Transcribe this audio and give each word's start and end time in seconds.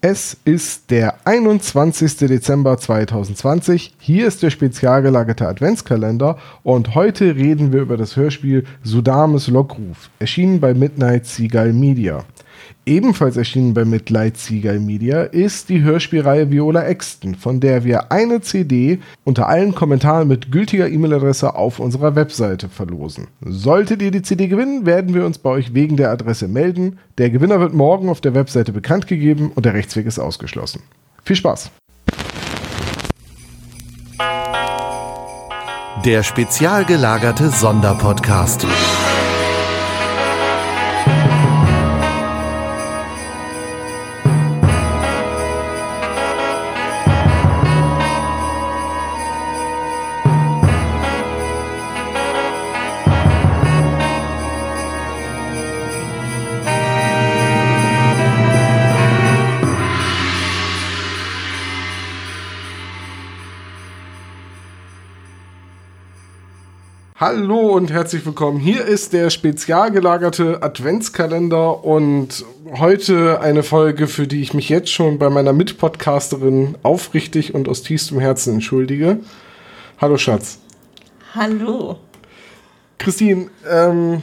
Es 0.00 0.36
ist 0.44 0.92
der 0.92 1.26
21. 1.26 2.18
Dezember 2.18 2.78
2020. 2.78 3.94
Hier 3.98 4.28
ist 4.28 4.44
der 4.44 4.50
spezial 4.50 5.02
gelagerte 5.02 5.48
Adventskalender 5.48 6.38
und 6.62 6.94
heute 6.94 7.34
reden 7.34 7.72
wir 7.72 7.80
über 7.80 7.96
das 7.96 8.14
Hörspiel 8.14 8.64
Sudames 8.84 9.48
Lockruf, 9.48 10.08
erschienen 10.20 10.60
bei 10.60 10.72
Midnight 10.72 11.26
Seagull 11.26 11.72
Media. 11.72 12.24
Ebenfalls 12.86 13.36
erschienen 13.36 13.74
bei 13.74 13.84
Midnight 13.84 14.36
Seagull 14.36 14.80
Media 14.80 15.22
ist 15.22 15.68
die 15.68 15.82
Hörspielreihe 15.82 16.50
Viola 16.50 16.84
Exton, 16.84 17.34
von 17.34 17.60
der 17.60 17.84
wir 17.84 18.10
eine 18.12 18.40
CD 18.40 18.98
unter 19.24 19.48
allen 19.48 19.74
Kommentaren 19.74 20.28
mit 20.28 20.50
gültiger 20.52 20.88
E-Mail-Adresse 20.88 21.54
auf 21.54 21.78
unserer 21.78 22.14
Webseite 22.14 22.68
verlosen. 22.68 23.28
Solltet 23.40 24.02
ihr 24.02 24.10
die 24.10 24.22
CD 24.22 24.48
gewinnen, 24.48 24.86
werden 24.86 25.14
wir 25.14 25.26
uns 25.26 25.38
bei 25.38 25.50
euch 25.50 25.74
wegen 25.74 25.96
der 25.96 26.10
Adresse 26.10 26.48
melden. 26.48 26.98
Der 27.18 27.30
Gewinner 27.30 27.60
wird 27.60 27.74
morgen 27.74 28.08
auf 28.08 28.20
der 28.20 28.34
Webseite 28.34 28.72
bekannt 28.72 29.06
gegeben 29.06 29.52
und 29.54 29.66
der 29.66 29.74
Rechtsweg 29.74 30.06
ist 30.06 30.18
ausgeschlossen. 30.18 30.82
Viel 31.24 31.36
Spaß! 31.36 31.70
Der 36.04 36.22
spezial 36.22 36.84
gelagerte 36.84 37.50
Sonderpodcast. 37.50 38.64
Hallo 67.30 67.76
und 67.76 67.90
herzlich 67.92 68.24
willkommen. 68.24 68.58
Hier 68.58 68.86
ist 68.86 69.12
der 69.12 69.28
spezial 69.28 69.90
gelagerte 69.90 70.62
Adventskalender 70.62 71.84
und 71.84 72.42
heute 72.78 73.42
eine 73.42 73.62
Folge, 73.62 74.06
für 74.06 74.26
die 74.26 74.40
ich 74.40 74.54
mich 74.54 74.70
jetzt 74.70 74.90
schon 74.90 75.18
bei 75.18 75.28
meiner 75.28 75.52
Mitpodcasterin 75.52 76.78
aufrichtig 76.82 77.54
und 77.54 77.68
aus 77.68 77.82
tiefstem 77.82 78.18
Herzen 78.18 78.54
entschuldige. 78.54 79.20
Hallo 80.00 80.16
Schatz. 80.16 80.58
Hallo. 81.34 81.98
Christine, 82.96 83.50
ähm, 83.70 84.22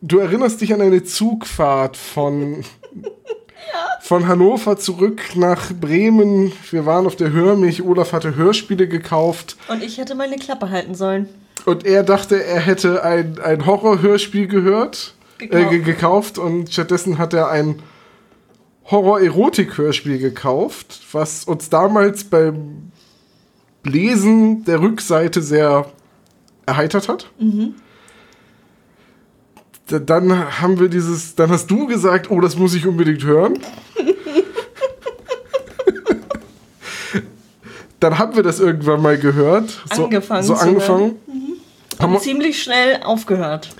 du 0.00 0.20
erinnerst 0.20 0.60
dich 0.60 0.72
an 0.72 0.82
eine 0.82 1.02
Zugfahrt 1.02 1.96
von, 1.96 2.62
von 4.02 4.28
Hannover 4.28 4.76
zurück 4.76 5.20
nach 5.34 5.72
Bremen. 5.72 6.52
Wir 6.70 6.86
waren 6.86 7.06
auf 7.06 7.16
der 7.16 7.32
Hörmich. 7.32 7.82
Olaf 7.82 8.12
hatte 8.12 8.36
Hörspiele 8.36 8.86
gekauft. 8.86 9.56
Und 9.66 9.82
ich 9.82 9.98
hätte 9.98 10.14
meine 10.14 10.36
Klappe 10.36 10.70
halten 10.70 10.94
sollen. 10.94 11.28
Und 11.66 11.84
er 11.84 12.02
dachte, 12.04 12.42
er 12.42 12.60
hätte 12.60 13.02
ein, 13.04 13.38
ein 13.40 13.66
Horror-Hörspiel 13.66 14.46
gehört, 14.46 15.12
Gekauft. 15.38 15.62
Äh, 15.62 15.68
ge 15.68 15.80
gekauft 15.80 16.38
und 16.38 16.72
stattdessen 16.72 17.18
hat 17.18 17.34
er 17.34 17.50
ein 17.50 17.82
Horror-Erotik-Hörspiel 18.90 20.18
gekauft, 20.18 21.00
was 21.12 21.44
uns 21.44 21.68
damals 21.68 22.24
beim 22.24 22.90
Lesen 23.84 24.64
der 24.64 24.80
Rückseite 24.80 25.42
sehr 25.42 25.90
erheitert 26.64 27.08
hat. 27.10 27.30
Da- 29.88 29.98
Dann 29.98 30.60
haben 30.62 30.80
wir 30.80 30.88
dieses, 30.88 31.34
dann 31.34 31.50
hast 31.50 31.66
du 31.70 31.86
gesagt, 31.86 32.30
oh, 32.30 32.40
das 32.40 32.56
muss 32.56 32.74
ich 32.74 32.86
unbedingt 32.86 33.22
hören. 33.24 33.58
dann 38.00 38.18
haben 38.18 38.36
wir 38.36 38.42
das 38.42 38.60
irgendwann 38.60 39.02
mal 39.02 39.18
gehört. 39.18 39.68
So, 39.94 40.04
Angefangen 40.04 40.42
So 40.44 40.54
angefangen. 40.54 41.16
Und 42.00 42.20
ziemlich 42.20 42.62
schnell 42.62 43.02
aufgehört. 43.02 43.70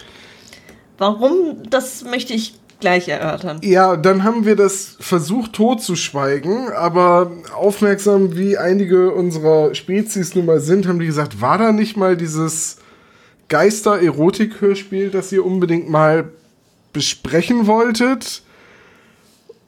Warum, 0.99 1.63
das 1.69 2.05
möchte 2.05 2.33
ich 2.33 2.55
gleich 2.81 3.09
erörtern. 3.09 3.61
Ja, 3.63 3.97
dann 3.97 4.25
haben 4.25 4.45
wir 4.45 4.57
das 4.57 4.97
versucht 5.01 5.55
totzuschweigen, 5.55 6.71
aber 6.73 7.33
aufmerksam 7.55 8.37
wie 8.37 8.59
einige 8.59 9.13
unserer 9.13 9.75
Spezies 9.75 10.35
nun 10.35 10.47
mal 10.47 10.61
sind, 10.61 10.87
haben 10.87 10.99
die 10.99 11.07
gesagt, 11.07 11.41
war 11.41 11.59
da 11.59 11.73
nicht 11.73 11.97
mal 11.97 12.17
dieses 12.17 12.79
Geister-Erotik-Hörspiel, 13.49 15.11
das 15.11 15.33
ihr 15.33 15.45
unbedingt 15.45 15.89
mal 15.89 16.31
besprechen 16.93 17.67
wolltet? 17.67 18.43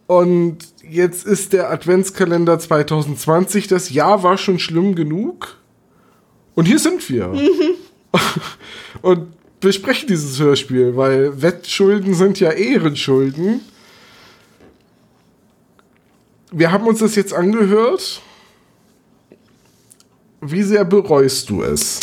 Und 0.07 0.59
jetzt 0.89 1.27
ist 1.27 1.53
der 1.53 1.71
Adventskalender 1.71 2.59
2020, 2.59 3.69
das 3.69 3.91
Jahr 3.91 4.23
war 4.23 4.39
schon 4.39 4.59
schlimm 4.59 4.95
genug. 4.95 5.59
Und 6.55 6.67
hier 6.67 6.79
sind 6.79 7.09
wir. 7.09 7.33
Und 9.03 9.33
besprechen 9.61 10.09
dieses 10.09 10.39
Hörspiel, 10.39 10.97
weil 10.97 11.43
Wettschulden 11.43 12.15
sind 12.15 12.41
ja 12.41 12.51
Ehrenschulden. 12.51 13.61
Wir 16.51 16.73
haben 16.73 16.87
uns 16.87 17.01
das 17.01 17.15
jetzt 17.15 17.33
angehört. 17.33 18.23
Wie 20.41 20.63
sehr 20.63 20.85
bereust 20.85 21.51
du 21.51 21.63
es? 21.63 22.01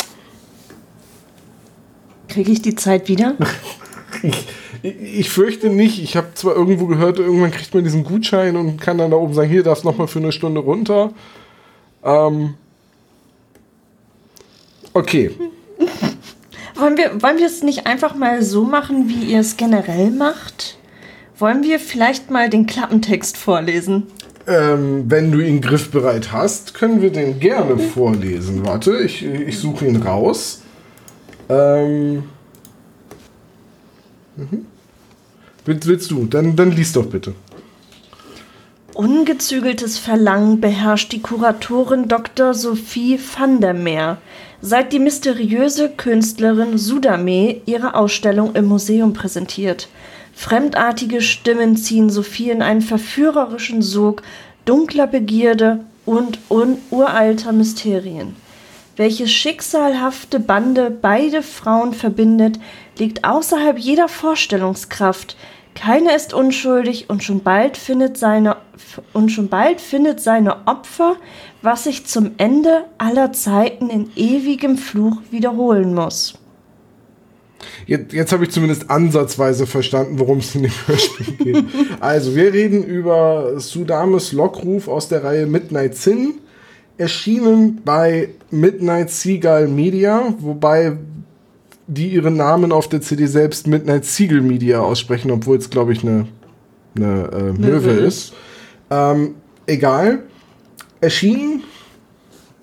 Kriege 2.28 2.52
ich 2.52 2.62
die 2.62 2.74
Zeit 2.74 3.08
wieder? 3.08 3.36
Ich, 4.82 5.30
fürchte 5.30 5.68
nicht. 5.68 6.02
Ich 6.02 6.16
habe 6.16 6.34
zwar 6.34 6.54
irgendwo 6.54 6.86
gehört, 6.86 7.18
irgendwann 7.18 7.50
kriegt 7.50 7.74
man 7.74 7.82
diesen 7.82 8.04
Gutschein 8.04 8.56
und 8.56 8.80
kann 8.80 8.98
dann 8.98 9.10
da 9.10 9.16
oben 9.16 9.34
sagen, 9.34 9.48
hier 9.48 9.62
darfst 9.62 9.84
noch 9.84 9.96
mal 9.96 10.06
für 10.06 10.18
eine 10.18 10.32
Stunde 10.32 10.60
runter. 10.60 11.12
Ähm 12.04 12.54
okay. 14.92 15.32
Wollen 16.74 16.98
wir, 16.98 17.22
wollen 17.22 17.38
wir 17.38 17.46
es 17.46 17.62
nicht 17.62 17.86
einfach 17.86 18.14
mal 18.14 18.42
so 18.42 18.64
machen, 18.64 19.08
wie 19.08 19.32
ihr 19.32 19.40
es 19.40 19.56
generell 19.56 20.10
macht? 20.10 20.76
Wollen 21.38 21.62
wir 21.62 21.80
vielleicht 21.80 22.30
mal 22.30 22.50
den 22.50 22.66
Klappentext 22.66 23.36
vorlesen? 23.38 24.04
Ähm, 24.46 25.04
wenn 25.08 25.32
du 25.32 25.40
ihn 25.40 25.60
griffbereit 25.60 26.32
hast, 26.32 26.74
können 26.74 27.02
wir 27.02 27.10
den 27.10 27.40
gerne 27.40 27.78
vorlesen. 27.78 28.64
Warte, 28.64 28.98
ich, 28.98 29.24
ich 29.24 29.58
suche 29.58 29.86
ihn 29.86 29.96
raus. 29.96 30.62
Ähm. 31.48 32.24
Mhm. 34.36 34.66
Willst, 35.64 35.86
willst 35.88 36.10
du? 36.10 36.26
Dann, 36.26 36.54
dann 36.54 36.70
lies 36.70 36.92
doch 36.92 37.06
bitte. 37.06 37.34
Ungezügeltes 38.94 39.98
Verlangen 39.98 40.60
beherrscht 40.60 41.12
die 41.12 41.20
Kuratorin 41.20 42.08
Dr. 42.08 42.54
Sophie 42.54 43.18
van 43.18 43.60
der 43.60 43.74
Meer, 43.74 44.18
seit 44.60 44.92
die 44.92 44.98
mysteriöse 44.98 45.90
Künstlerin 45.90 46.78
Sudame 46.78 47.60
ihre 47.66 47.94
Ausstellung 47.94 48.54
im 48.54 48.66
Museum 48.66 49.12
präsentiert. 49.12 49.88
Fremdartige 50.34 51.22
Stimmen 51.22 51.76
ziehen 51.76 52.10
Sophie 52.10 52.50
in 52.50 52.62
einen 52.62 52.82
verführerischen 52.82 53.82
Sog 53.82 54.22
dunkler 54.64 55.06
Begierde 55.06 55.80
und 56.04 56.38
un 56.50 56.78
uralter 56.90 57.52
Mysterien. 57.52 58.36
Welches 58.96 59.30
schicksalhafte 59.30 60.40
Bande 60.40 60.90
beide 60.90 61.42
Frauen 61.42 61.92
verbindet, 61.92 62.58
liegt 62.98 63.24
außerhalb 63.24 63.78
jeder 63.78 64.08
Vorstellungskraft. 64.08 65.36
Keine 65.76 66.16
ist 66.16 66.32
unschuldig 66.32 67.08
und 67.08 67.22
schon 67.22 67.42
bald 67.42 67.76
findet 67.76 68.16
seine 68.16 68.56
und 69.12 69.30
schon 69.30 69.48
bald 69.48 69.80
findet 69.80 70.20
seine 70.20 70.66
Opfer, 70.66 71.16
was 71.62 71.84
sich 71.84 72.06
zum 72.06 72.32
Ende 72.38 72.84
aller 72.98 73.32
Zeiten 73.32 73.90
in 73.90 74.10
ewigem 74.16 74.78
Fluch 74.78 75.18
wiederholen 75.30 75.94
muss. 75.94 76.38
Jetzt, 77.86 78.12
jetzt 78.12 78.32
habe 78.32 78.44
ich 78.44 78.50
zumindest 78.50 78.90
ansatzweise 78.90 79.66
verstanden, 79.66 80.18
worum 80.18 80.38
es 80.38 80.54
in 80.54 80.62
dem 80.62 80.72
Hörspiel 80.86 81.36
geht. 81.36 81.64
Also, 82.00 82.34
wir 82.34 82.52
reden 82.52 82.82
über 82.82 83.58
Sudames 83.60 84.32
Lockruf 84.32 84.88
aus 84.88 85.08
der 85.08 85.24
Reihe 85.24 85.46
Midnight 85.46 85.94
Sin, 85.94 86.34
erschienen 86.96 87.82
bei 87.84 88.30
Midnight 88.50 89.10
Seagull 89.10 89.68
Media, 89.68 90.34
wobei 90.38 90.96
die 91.86 92.08
ihren 92.08 92.36
Namen 92.36 92.72
auf 92.72 92.88
der 92.88 93.00
CD 93.00 93.26
selbst 93.26 93.66
Midnight 93.66 94.04
Seagull 94.04 94.40
Media 94.40 94.80
aussprechen, 94.80 95.30
obwohl 95.30 95.56
es, 95.56 95.70
glaube 95.70 95.92
ich, 95.92 96.02
eine, 96.02 96.26
eine 96.96 97.30
äh, 97.32 97.42
Möwe 97.52 97.80
Möwe 97.80 97.90
ist. 97.92 98.32
Ähm, 98.90 99.36
egal. 99.66 100.22
Erschienen 101.00 101.62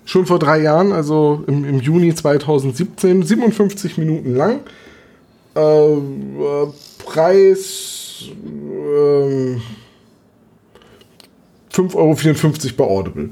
schon 0.05 0.25
vor 0.25 0.39
drei 0.39 0.61
Jahren, 0.61 0.91
also 0.91 1.43
im, 1.47 1.63
im 1.65 1.79
Juni 1.79 2.13
2017, 2.13 3.23
57 3.23 3.97
Minuten 3.97 4.35
lang. 4.35 4.59
Äh, 5.55 5.59
äh, 5.59 6.67
Preis 7.05 8.25
ähm, 8.45 9.61
5,54 11.71 11.95
Euro 11.95 12.75
bei 12.77 12.83
Audible. 12.83 13.29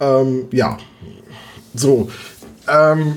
Ähm, 0.00 0.46
ja. 0.52 0.78
So. 1.74 2.08
Ähm, 2.68 3.16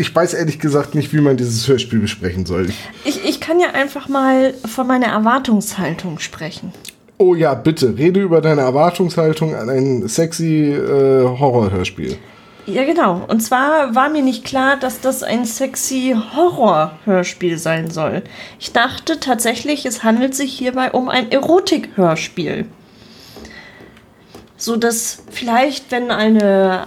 ich 0.00 0.14
weiß 0.14 0.34
ehrlich 0.34 0.58
gesagt 0.58 0.94
nicht, 0.94 1.12
wie 1.12 1.20
man 1.20 1.36
dieses 1.36 1.68
Hörspiel 1.68 2.00
besprechen 2.00 2.46
soll. 2.46 2.68
Ich, 3.04 3.24
Ich, 3.24 3.40
kann 3.40 3.60
ja 3.60 3.70
einfach 3.70 4.08
mal 4.08 4.54
von 4.66 4.86
meiner 4.86 5.06
Erwartungshaltung 5.06 6.18
sprechen. 6.18 6.72
Oh 7.18 7.34
ja, 7.34 7.54
bitte, 7.54 7.98
rede 7.98 8.20
über 8.20 8.40
deine 8.40 8.62
Erwartungshaltung 8.62 9.54
an 9.54 9.68
ein 9.68 10.08
sexy 10.08 10.72
äh, 10.72 11.24
Horrorhörspiel. 11.24 12.16
Ja, 12.66 12.84
genau. 12.84 13.24
Und 13.28 13.40
zwar 13.40 13.94
war 13.94 14.08
mir 14.08 14.22
nicht 14.22 14.44
klar, 14.44 14.76
dass 14.76 15.00
das 15.00 15.22
ein 15.22 15.44
sexy 15.44 16.14
Horror-Hörspiel 16.36 17.58
sein 17.58 17.90
soll. 17.90 18.22
Ich 18.58 18.72
dachte 18.72 19.18
tatsächlich, 19.18 19.86
es 19.86 20.04
handelt 20.04 20.34
sich 20.34 20.52
hierbei 20.52 20.92
um 20.92 21.08
ein 21.08 21.30
Erotik-Hörspiel. 21.30 22.66
So 24.56 24.76
dass 24.76 25.24
vielleicht, 25.30 25.90
wenn 25.90 26.10
eine 26.10 26.86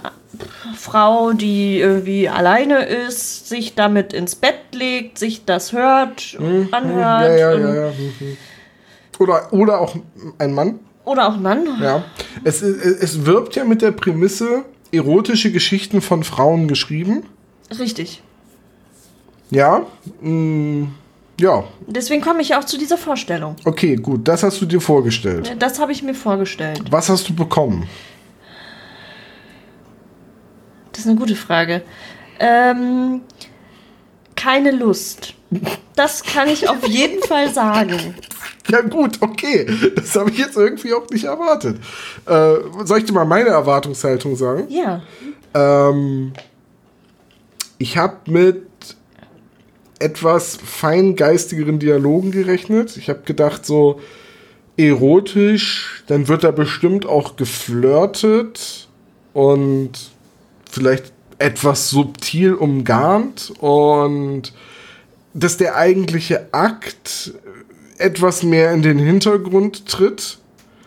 Frau, 0.76 1.32
die 1.32 1.78
irgendwie 1.78 2.28
alleine 2.28 2.84
ist, 2.84 3.48
sich 3.48 3.74
damit 3.74 4.12
ins 4.12 4.34
Bett 4.34 4.56
legt, 4.72 5.18
sich 5.18 5.44
das 5.44 5.72
hört, 5.72 6.36
Mhm, 6.38 6.68
anhört. 6.72 7.22
Ja, 7.22 7.36
ja, 7.36 7.52
und- 7.52 7.74
ja, 7.74 7.90
mhm. 7.90 8.36
Oder, 9.18 9.52
oder 9.52 9.80
auch 9.80 9.94
ein 10.38 10.52
Mann. 10.54 10.80
Oder 11.04 11.28
auch 11.28 11.34
ein 11.34 11.42
Mann. 11.42 11.66
Ja. 11.80 12.04
Es, 12.44 12.62
es, 12.62 13.26
wirbt 13.26 13.54
ja 13.56 13.64
mit 13.64 13.82
der 13.82 13.92
Prämisse, 13.92 14.64
erotische 14.90 15.52
Geschichten 15.52 16.00
von 16.00 16.24
Frauen 16.24 16.66
geschrieben. 16.66 17.24
Richtig. 17.78 18.22
Ja. 19.50 19.84
mm, 20.20 20.84
ja. 21.38 21.64
Deswegen 21.86 22.22
komme 22.22 22.40
ich 22.42 22.54
auch 22.54 22.64
zu 22.64 22.78
dieser 22.78 22.96
Vorstellung. 22.96 23.56
Okay, 23.64 23.96
gut. 23.96 24.26
Das 24.26 24.42
hast 24.42 24.60
du 24.60 24.66
dir 24.66 24.80
vorgestellt. 24.80 25.54
Das 25.58 25.78
habe 25.78 25.92
ich 25.92 26.02
mir 26.02 26.14
vorgestellt. 26.14 26.80
Was 26.90 27.08
hast 27.08 27.28
du 27.28 27.34
bekommen? 27.34 27.86
Das 30.94 31.00
ist 31.00 31.08
eine 31.08 31.18
gute 31.18 31.34
Frage. 31.34 31.82
Ähm, 32.38 33.22
keine 34.36 34.70
Lust. 34.70 35.34
Das 35.96 36.22
kann 36.22 36.48
ich 36.48 36.68
auf 36.68 36.86
jeden 36.86 37.20
Fall 37.22 37.52
sagen. 37.52 38.14
Ja 38.70 38.80
gut, 38.80 39.20
okay. 39.20 39.66
Das 39.96 40.14
habe 40.14 40.30
ich 40.30 40.38
jetzt 40.38 40.56
irgendwie 40.56 40.94
auch 40.94 41.08
nicht 41.10 41.24
erwartet. 41.24 41.78
Äh, 42.26 42.54
soll 42.84 42.98
ich 42.98 43.04
dir 43.04 43.12
mal 43.12 43.24
meine 43.24 43.50
Erwartungshaltung 43.50 44.36
sagen? 44.36 44.66
Ja. 44.68 45.02
Ähm, 45.52 46.32
ich 47.78 47.98
habe 47.98 48.30
mit 48.30 48.66
etwas 49.98 50.56
feingeistigeren 50.56 51.80
Dialogen 51.80 52.30
gerechnet. 52.30 52.96
Ich 52.96 53.08
habe 53.08 53.22
gedacht, 53.24 53.66
so 53.66 54.00
erotisch, 54.76 56.04
dann 56.06 56.28
wird 56.28 56.44
da 56.44 56.52
bestimmt 56.52 57.04
auch 57.04 57.36
geflirtet 57.36 58.88
und 59.32 60.13
vielleicht 60.74 61.12
etwas 61.38 61.90
subtil 61.90 62.54
umgarnt 62.54 63.52
und 63.58 64.52
dass 65.32 65.56
der 65.56 65.76
eigentliche 65.76 66.48
Akt 66.52 67.32
etwas 67.98 68.42
mehr 68.42 68.72
in 68.72 68.82
den 68.82 68.98
Hintergrund 68.98 69.86
tritt. 69.86 70.38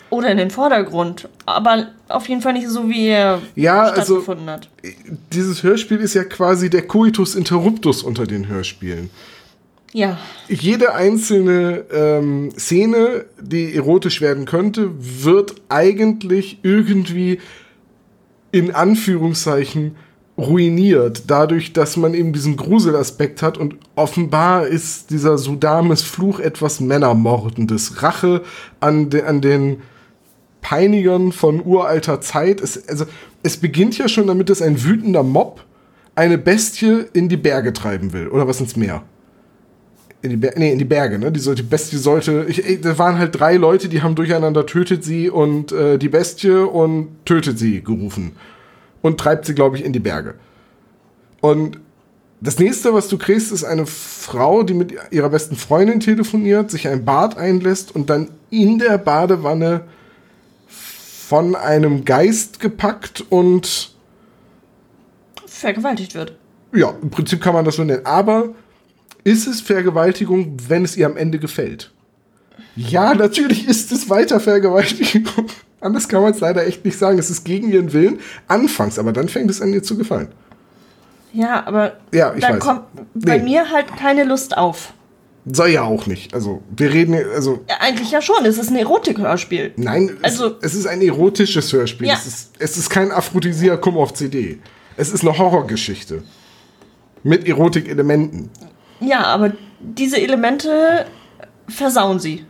Oder 0.09 0.29
in 0.31 0.37
den 0.37 0.51
Vordergrund. 0.51 1.27
Aber 1.45 1.87
auf 2.07 2.29
jeden 2.29 2.41
Fall 2.41 2.53
nicht 2.53 2.69
so, 2.69 2.89
wie 2.89 3.07
er 3.07 3.41
Ja, 3.55 3.83
also 3.83 4.21
stattgefunden 4.21 4.49
hat. 4.49 4.69
dieses 5.33 5.63
Hörspiel 5.63 5.97
ist 5.97 6.13
ja 6.13 6.23
quasi 6.23 6.69
der 6.69 6.83
Coitus 6.83 7.35
Interruptus 7.35 8.03
unter 8.03 8.25
den 8.25 8.47
Hörspielen. 8.47 9.09
Ja. 9.93 10.17
Jede 10.47 10.93
einzelne 10.93 11.85
ähm, 11.91 12.51
Szene, 12.57 13.25
die 13.39 13.73
erotisch 13.73 14.21
werden 14.21 14.45
könnte, 14.45 14.91
wird 14.97 15.55
eigentlich 15.69 16.59
irgendwie 16.61 17.39
in 18.57 18.73
Anführungszeichen 18.73 19.95
ruiniert, 20.37 21.23
dadurch, 21.27 21.73
dass 21.73 21.97
man 21.97 22.13
eben 22.13 22.31
diesen 22.31 22.57
Gruselaspekt 22.57 23.41
hat 23.41 23.57
und 23.57 23.75
offenbar 23.95 24.67
ist 24.67 25.09
dieser 25.09 25.37
Sudames 25.37 26.03
Fluch 26.03 26.39
etwas 26.39 26.79
Männermordendes. 26.79 28.03
Rache 28.03 28.43
an, 28.79 29.09
de, 29.09 29.23
an 29.23 29.41
den 29.41 29.81
Peinigern 30.61 31.31
von 31.31 31.65
uralter 31.65 32.21
Zeit. 32.21 32.61
Es, 32.61 32.87
also, 32.87 33.05
es 33.41 33.57
beginnt 33.57 33.97
ja 33.97 34.07
schon 34.07 34.27
damit, 34.27 34.49
dass 34.49 34.61
ein 34.61 34.83
wütender 34.83 35.23
Mob 35.23 35.63
eine 36.13 36.37
Bestie 36.37 37.05
in 37.13 37.29
die 37.29 37.37
Berge 37.37 37.73
treiben 37.73 38.13
will. 38.13 38.27
Oder 38.27 38.47
was 38.47 38.59
ins 38.59 38.75
Meer. 38.75 39.03
In 40.27 40.31
die, 40.31 40.37
Ber 40.37 40.51
nee, 40.57 40.73
in 40.73 40.77
die 40.77 40.85
Berge, 40.85 41.17
ne? 41.17 41.31
Die, 41.31 41.39
soll, 41.39 41.55
die 41.55 41.63
Bestie 41.63 41.95
sollte. 41.95 42.45
Ich, 42.49 42.59
ich, 42.59 42.81
da 42.81 42.97
waren 42.97 43.17
halt 43.17 43.39
drei 43.39 43.55
Leute, 43.55 43.87
die 43.87 44.01
haben 44.01 44.13
durcheinander 44.13 44.65
tötet 44.65 45.05
sie 45.05 45.29
und 45.29 45.71
äh, 45.71 45.97
die 45.97 46.09
Bestie 46.09 46.67
und 46.67 47.07
tötet 47.23 47.57
sie 47.57 47.81
gerufen. 47.81 48.35
Und 49.01 49.17
treibt 49.17 49.45
sie, 49.45 49.55
glaube 49.55 49.77
ich, 49.77 49.85
in 49.85 49.93
die 49.93 49.99
Berge. 49.99 50.33
Und 51.39 51.79
das 52.41 52.59
nächste, 52.59 52.93
was 52.93 53.07
du 53.07 53.17
kriegst, 53.17 53.53
ist 53.53 53.63
eine 53.63 53.85
Frau, 53.85 54.63
die 54.63 54.73
mit 54.73 54.93
ihrer 55.11 55.29
besten 55.29 55.55
Freundin 55.55 56.01
telefoniert, 56.01 56.71
sich 56.71 56.89
ein 56.89 57.05
Bad 57.05 57.37
einlässt 57.37 57.95
und 57.95 58.09
dann 58.09 58.29
in 58.49 58.79
der 58.79 58.97
Badewanne 58.97 59.85
von 60.67 61.55
einem 61.55 62.03
Geist 62.03 62.59
gepackt 62.59 63.23
und 63.29 63.95
Vergewaltigt 65.45 66.15
wird. 66.15 66.37
ja, 66.73 66.93
im 67.01 67.09
Prinzip 67.09 67.41
kann 67.41 67.53
man 67.53 67.63
das 67.63 67.77
so 67.77 67.83
nennen. 67.85 68.05
Aber 68.05 68.49
ist 69.27 69.45
es 69.47 69.59
Vergewaltigung, 69.61 70.55
wenn 70.67 70.85
es 70.85 70.95
ihr 70.95 71.05
am 71.05 71.17
Ende 71.17 71.37
gefällt? 71.39 71.91
Ja, 72.75 73.13
natürlich 73.13 73.67
ist 73.67 73.91
es 73.91 74.09
weiter 74.09 74.39
Vergewaltigung. 74.39 75.47
Anders 75.81 76.07
kann 76.07 76.21
man 76.21 76.31
es 76.31 76.39
leider 76.39 76.65
echt 76.65 76.85
nicht 76.85 76.97
sagen. 76.97 77.19
Es 77.19 77.29
ist 77.29 77.43
gegen 77.43 77.69
ihren 77.71 77.91
Willen. 77.93 78.19
Anfangs, 78.47 78.97
aber 78.97 79.11
dann 79.13 79.27
fängt 79.29 79.49
es 79.51 79.61
an, 79.61 79.73
ihr 79.73 79.83
zu 79.83 79.97
gefallen. 79.97 80.29
Ja, 81.33 81.65
aber 81.67 81.97
Ja, 82.13 82.33
ich 82.33 82.41
da 82.41 82.51
weiß. 82.53 82.59
kommt 82.59 82.81
bei 83.15 83.37
Nee. 83.37 83.43
mir 83.43 83.69
halt 83.69 83.95
keine 83.97 84.23
Lust 84.23 84.57
auf. 84.57 84.93
Soll 85.45 85.69
ja 85.69 85.83
auch 85.83 86.07
nicht. 86.07 86.33
Also, 86.33 86.61
wir 86.75 86.91
reden, 86.93 87.13
also, 87.33 87.63
Ja, 87.69 87.75
eigentlich 87.79 88.11
ja 88.11 88.21
schon. 88.21 88.45
Es 88.45 88.57
ist 88.57 88.69
ein 88.69 88.75
Erotik-Hörspiel. 88.77 89.73
nein, 89.77 90.17
Also- 90.21 90.55
es, 90.61 90.73
es 90.73 90.75
ist 90.75 90.87
ein 90.87 91.01
erotisches 91.01 91.71
Hörspiel. 91.73 92.07
Ja. 92.07 92.13
Es, 92.15 92.25
ist, 92.27 92.51
es 92.59 92.77
ist 92.77 92.89
kein 92.89 93.11
Aphrodisiakum 93.11 93.97
auf 93.97 94.13
CD. 94.13 94.59
Es 94.97 95.11
ist 95.11 95.21
eine 95.23 95.37
Horrorgeschichte. 95.37 96.23
Mit 97.23 97.47
Erotik-Elementen. 97.47 98.49
Ja, 98.99 99.23
aber 99.23 99.53
diese 99.79 100.19
Elemente 100.19 101.05
versauen 101.67 102.19
sie. 102.19 102.45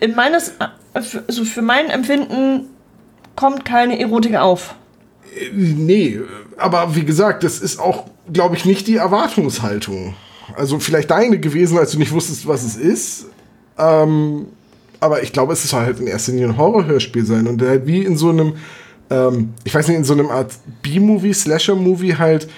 In 0.00 0.14
meines, 0.14 0.54
also 0.92 1.44
für 1.44 1.62
mein 1.62 1.88
Empfinden 1.90 2.66
kommt 3.36 3.64
keine 3.64 3.98
Erotik 4.00 4.36
auf. 4.36 4.74
Nee, 5.52 6.20
aber 6.56 6.96
wie 6.96 7.04
gesagt, 7.04 7.44
das 7.44 7.60
ist 7.60 7.78
auch, 7.78 8.06
glaube 8.32 8.56
ich, 8.56 8.64
nicht 8.64 8.86
die 8.86 8.96
Erwartungshaltung. 8.96 10.14
Also 10.56 10.78
vielleicht 10.78 11.10
deine 11.10 11.38
gewesen, 11.38 11.78
als 11.78 11.92
du 11.92 11.98
nicht 11.98 12.12
wusstest, 12.12 12.46
was 12.46 12.62
es 12.62 12.76
ist. 12.76 13.26
Ähm, 13.78 14.46
aber 15.00 15.22
ich 15.22 15.32
glaube, 15.32 15.52
es 15.52 15.68
soll 15.68 15.80
halt 15.80 16.00
in 16.00 16.06
erster 16.06 16.32
Linie 16.32 16.48
ein 16.48 16.56
Horrorhörspiel 16.56 17.26
sein. 17.26 17.46
Und 17.46 17.60
halt 17.62 17.86
wie 17.86 18.02
in 18.02 18.16
so 18.16 18.30
einem, 18.30 18.54
ähm, 19.10 19.54
ich 19.64 19.74
weiß 19.74 19.88
nicht, 19.88 19.98
in 19.98 20.04
so 20.04 20.14
einem 20.14 20.30
Art 20.30 20.52
B-Movie, 20.82 21.34
Slasher-Movie 21.34 22.16
halt, 22.16 22.48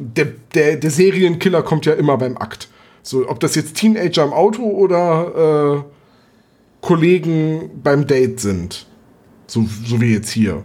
der, 0.00 0.28
der, 0.54 0.76
der 0.76 0.90
Serienkiller 0.90 1.62
kommt 1.62 1.86
ja 1.86 1.92
immer 1.92 2.16
beim 2.16 2.36
Akt. 2.36 2.68
So, 3.02 3.28
ob 3.28 3.40
das 3.40 3.54
jetzt 3.54 3.76
Teenager 3.76 4.24
im 4.24 4.32
Auto 4.32 4.62
oder 4.62 5.84
äh, 5.84 6.86
Kollegen 6.86 7.70
beim 7.82 8.06
Date 8.06 8.40
sind. 8.40 8.86
So, 9.46 9.66
so 9.84 10.00
wie 10.00 10.14
jetzt 10.14 10.30
hier. 10.30 10.64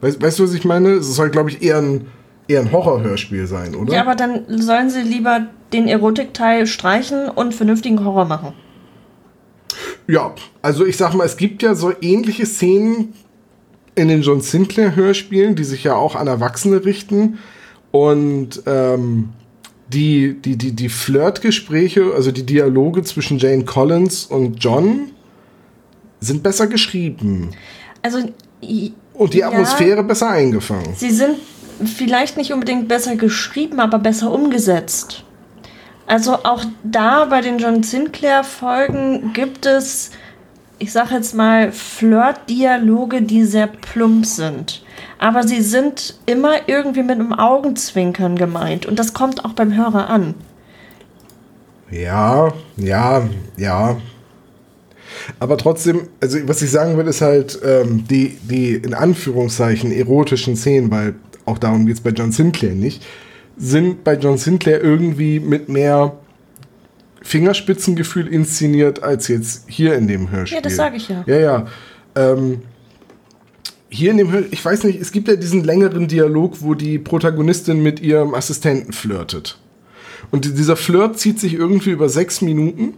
Weißt, 0.00 0.20
weißt 0.20 0.38
du, 0.38 0.44
was 0.44 0.54
ich 0.54 0.64
meine? 0.64 0.90
Es 0.94 1.14
soll, 1.14 1.30
glaube 1.30 1.50
ich, 1.50 1.62
eher 1.62 1.78
ein, 1.78 2.06
eher 2.48 2.60
ein 2.60 2.72
Horrorhörspiel 2.72 3.46
sein, 3.46 3.74
oder? 3.74 3.92
Ja, 3.92 4.02
aber 4.02 4.14
dann 4.14 4.44
sollen 4.48 4.90
sie 4.90 5.02
lieber 5.02 5.46
den 5.72 5.88
Erotikteil 5.88 6.66
streichen 6.66 7.28
und 7.28 7.54
vernünftigen 7.54 8.04
Horror 8.04 8.24
machen. 8.24 8.52
Ja, 10.06 10.34
also 10.60 10.84
ich 10.84 10.96
sag 10.96 11.14
mal, 11.14 11.24
es 11.24 11.36
gibt 11.36 11.62
ja 11.62 11.74
so 11.74 11.92
ähnliche 12.00 12.46
Szenen 12.46 13.14
in 13.94 14.08
den 14.08 14.22
John 14.22 14.40
Sinclair 14.40 14.96
Hörspielen, 14.96 15.54
die 15.54 15.64
sich 15.64 15.84
ja 15.84 15.94
auch 15.94 16.16
an 16.16 16.26
Erwachsene 16.26 16.84
richten. 16.84 17.38
Und 17.92 18.62
ähm, 18.66 19.28
die, 19.88 20.34
die, 20.40 20.56
die, 20.56 20.72
die 20.72 20.88
Flirtgespräche, 20.88 22.12
also 22.14 22.32
die 22.32 22.44
Dialoge 22.44 23.02
zwischen 23.02 23.38
Jane 23.38 23.64
Collins 23.64 24.24
und 24.24 24.56
John, 24.62 25.12
sind 26.20 26.42
besser 26.42 26.66
geschrieben. 26.66 27.50
Also. 28.02 28.18
Und 29.14 29.34
die 29.34 29.38
ja, 29.38 29.48
Atmosphäre 29.48 30.02
besser 30.02 30.30
eingefangen. 30.30 30.94
Sie 30.96 31.10
sind 31.10 31.36
vielleicht 31.84 32.36
nicht 32.36 32.52
unbedingt 32.52 32.88
besser 32.88 33.16
geschrieben, 33.16 33.80
aber 33.80 33.98
besser 33.98 34.32
umgesetzt. 34.32 35.24
Also 36.06 36.34
auch 36.44 36.64
da 36.82 37.26
bei 37.26 37.40
den 37.40 37.58
John 37.58 37.82
Sinclair-Folgen 37.82 39.32
gibt 39.32 39.66
es, 39.66 40.10
ich 40.82 40.90
sag 40.90 41.12
jetzt 41.12 41.32
mal, 41.32 41.70
Flirt-Dialoge, 41.70 43.22
die 43.22 43.44
sehr 43.44 43.68
plump 43.68 44.26
sind. 44.26 44.82
Aber 45.16 45.46
sie 45.46 45.60
sind 45.60 46.18
immer 46.26 46.68
irgendwie 46.68 47.04
mit 47.04 47.20
einem 47.20 47.32
Augenzwinkern 47.32 48.34
gemeint. 48.34 48.84
Und 48.84 48.98
das 48.98 49.12
kommt 49.12 49.44
auch 49.44 49.52
beim 49.52 49.76
Hörer 49.76 50.10
an. 50.10 50.34
Ja, 51.88 52.52
ja, 52.76 53.28
ja. 53.56 54.00
Aber 55.38 55.56
trotzdem, 55.56 56.08
also 56.20 56.38
was 56.48 56.62
ich 56.62 56.72
sagen 56.72 56.98
will, 56.98 57.06
ist 57.06 57.20
halt, 57.20 57.60
ähm, 57.64 58.04
die, 58.08 58.36
die 58.42 58.74
in 58.74 58.94
Anführungszeichen 58.94 59.92
erotischen 59.92 60.56
Szenen, 60.56 60.90
weil 60.90 61.14
auch 61.44 61.58
darum 61.58 61.86
geht 61.86 61.96
es 61.96 62.00
bei 62.00 62.10
John 62.10 62.32
Sinclair 62.32 62.74
nicht, 62.74 63.06
sind 63.56 64.02
bei 64.02 64.14
John 64.14 64.36
Sinclair 64.36 64.82
irgendwie 64.82 65.38
mit 65.38 65.68
mehr 65.68 66.16
Fingerspitzengefühl 67.22 68.26
inszeniert 68.26 69.02
als 69.02 69.28
jetzt 69.28 69.64
hier 69.68 69.94
in 69.94 70.08
dem 70.08 70.30
Hörspiel. 70.30 70.56
Ja, 70.56 70.62
das 70.62 70.76
sage 70.76 70.96
ich 70.96 71.08
ja. 71.08 71.24
Ja, 71.26 71.38
ja. 71.38 71.66
Ähm, 72.14 72.62
hier 73.88 74.10
in 74.10 74.18
dem 74.18 74.30
Hörspiel, 74.30 74.52
ich 74.52 74.64
weiß 74.64 74.84
nicht, 74.84 75.00
es 75.00 75.12
gibt 75.12 75.28
ja 75.28 75.36
diesen 75.36 75.64
längeren 75.64 76.08
Dialog, 76.08 76.60
wo 76.60 76.74
die 76.74 76.98
Protagonistin 76.98 77.82
mit 77.82 78.00
ihrem 78.00 78.34
Assistenten 78.34 78.92
flirtet. 78.92 79.58
Und 80.30 80.44
dieser 80.58 80.76
Flirt 80.76 81.18
zieht 81.18 81.38
sich 81.38 81.54
irgendwie 81.54 81.90
über 81.90 82.08
sechs 82.08 82.40
Minuten 82.40 82.94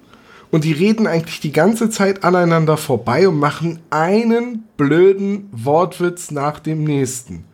und 0.50 0.62
die 0.62 0.73
reden 0.73 1.07
eigentlich 1.07 1.40
die 1.40 1.52
ganze 1.52 1.90
Zeit 1.90 2.23
aneinander 2.23 2.76
vorbei 2.76 3.26
und 3.26 3.38
machen 3.38 3.81
einen 3.90 4.64
blöden 4.76 5.49
Wortwitz 5.50 6.31
nach 6.31 6.61
dem 6.61 6.85
nächsten. 6.85 7.45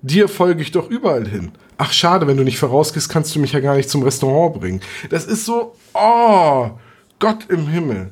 Dir 0.00 0.28
folge 0.28 0.62
ich 0.62 0.70
doch 0.70 0.88
überall 0.88 1.28
hin. 1.28 1.52
Ach 1.82 1.94
schade, 1.94 2.26
wenn 2.26 2.36
du 2.36 2.44
nicht 2.44 2.58
vorausgehst, 2.58 3.08
kannst 3.08 3.34
du 3.34 3.40
mich 3.40 3.52
ja 3.52 3.60
gar 3.60 3.74
nicht 3.74 3.88
zum 3.88 4.02
Restaurant 4.02 4.60
bringen. 4.60 4.82
Das 5.08 5.24
ist 5.24 5.46
so, 5.46 5.76
oh, 5.94 6.72
Gott 7.18 7.46
im 7.48 7.68
Himmel. 7.68 8.10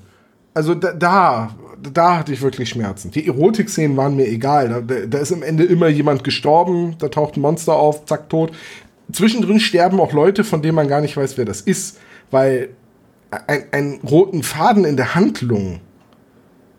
Also 0.55 0.75
da, 0.75 0.95
da, 0.95 1.55
da 1.93 2.17
hatte 2.17 2.33
ich 2.33 2.41
wirklich 2.41 2.71
Schmerzen. 2.71 3.11
Die 3.11 3.27
Erotik-Szenen 3.27 3.95
waren 3.95 4.17
mir 4.17 4.27
egal. 4.27 4.83
Da, 4.87 4.95
da 5.07 5.19
ist 5.19 5.35
am 5.35 5.43
Ende 5.43 5.65
immer 5.65 5.89
jemand 5.89 6.25
gestorben, 6.25 6.97
da 6.99 7.09
taucht 7.09 7.37
ein 7.37 7.43
Monster 7.43 7.77
auf, 7.77 8.07
zack, 8.07 8.31
tot. 8.31 8.53
Zwischendrin 9.13 9.61
sterben 9.61 10.01
auch 10.01 10.15
Leute, 10.15 10.45
von 10.45 10.63
denen 10.63 10.75
man 10.75 10.89
gar 10.89 11.03
nicht 11.03 11.19
weiß, 11.19 11.37
wer 11.37 11.45
das 11.45 11.61
ist, 11.61 11.99
weil 12.31 12.71
ein, 13.31 13.65
einen 13.71 14.01
roten 14.01 14.45
Faden 14.45 14.87
in 14.87 14.97
der 14.97 15.15
Handlung. 15.15 15.81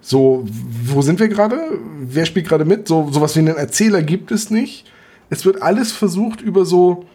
So, 0.02 0.44
wo 0.86 1.04
sind 1.04 1.20
wir 1.20 1.28
gerade? 1.28 1.60
Wer 2.02 2.26
spielt 2.26 2.48
gerade 2.48 2.66
mit? 2.66 2.88
So 2.88 3.12
sowas 3.12 3.36
wie 3.36 3.42
einen 3.42 3.58
Erzähler 3.58 4.02
gibt 4.02 4.32
es 4.32 4.50
nicht. 4.50 4.92
Es 5.30 5.46
wird 5.46 5.62
alles 5.62 5.92
versucht 5.92 6.42
über 6.42 6.66
so 6.66 7.06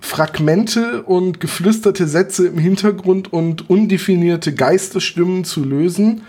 Fragmente 0.00 1.04
und 1.04 1.38
geflüsterte 1.38 2.08
Sätze 2.08 2.48
im 2.48 2.58
Hintergrund 2.58 3.32
und 3.32 3.70
undefinierte 3.70 4.52
Geisterstimmen 4.52 5.44
zu 5.44 5.64
lösen. 5.64 6.22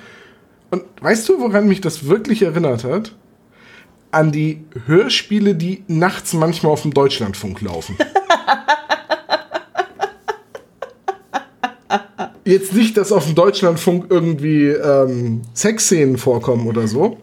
Und 0.69 0.83
weißt 1.01 1.27
du, 1.27 1.39
woran 1.39 1.67
mich 1.67 1.81
das 1.81 2.05
wirklich 2.05 2.43
erinnert 2.43 2.83
hat? 2.83 3.15
An 4.11 4.31
die 4.31 4.63
Hörspiele, 4.85 5.55
die 5.55 5.83
nachts 5.87 6.33
manchmal 6.33 6.71
auf 6.71 6.83
dem 6.83 6.93
Deutschlandfunk 6.93 7.61
laufen. 7.61 7.97
Jetzt 12.45 12.73
nicht, 12.73 12.95
dass 12.97 13.11
auf 13.11 13.25
dem 13.25 13.33
Deutschlandfunk 13.35 14.05
irgendwie 14.09 14.67
ähm, 14.67 15.41
Sexszenen 15.55 16.17
vorkommen 16.17 16.67
oder 16.67 16.87
so. 16.87 17.17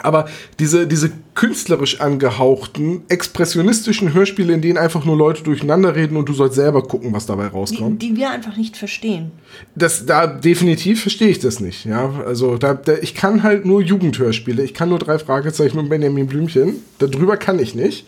Aber 0.00 0.28
diese, 0.58 0.86
diese 0.86 1.10
künstlerisch 1.34 2.00
angehauchten, 2.00 3.02
expressionistischen 3.08 4.14
Hörspiele, 4.14 4.52
in 4.52 4.62
denen 4.62 4.78
einfach 4.78 5.04
nur 5.04 5.16
Leute 5.16 5.42
durcheinander 5.42 5.94
reden 5.94 6.16
und 6.16 6.28
du 6.28 6.32
sollst 6.32 6.54
selber 6.54 6.82
gucken, 6.82 7.12
was 7.12 7.26
dabei 7.26 7.48
rauskommt. 7.48 8.00
Die, 8.00 8.10
die 8.10 8.16
wir 8.16 8.30
einfach 8.30 8.56
nicht 8.56 8.76
verstehen. 8.76 9.32
Das, 9.74 10.06
da 10.06 10.26
definitiv 10.26 11.02
verstehe 11.02 11.28
ich 11.28 11.40
das 11.40 11.60
nicht. 11.60 11.84
Ja, 11.84 12.10
also 12.26 12.56
da, 12.56 12.74
da, 12.74 12.94
ich 13.02 13.14
kann 13.14 13.42
halt 13.42 13.66
nur 13.66 13.82
Jugendhörspiele. 13.82 14.62
Ich 14.62 14.72
kann 14.72 14.88
nur 14.88 14.98
drei 14.98 15.18
Fragezeichen 15.18 15.78
und 15.78 15.88
Benjamin 15.88 16.26
Blümchen. 16.26 16.76
Darüber 16.98 17.36
kann 17.36 17.58
ich 17.58 17.74
nicht. 17.74 18.06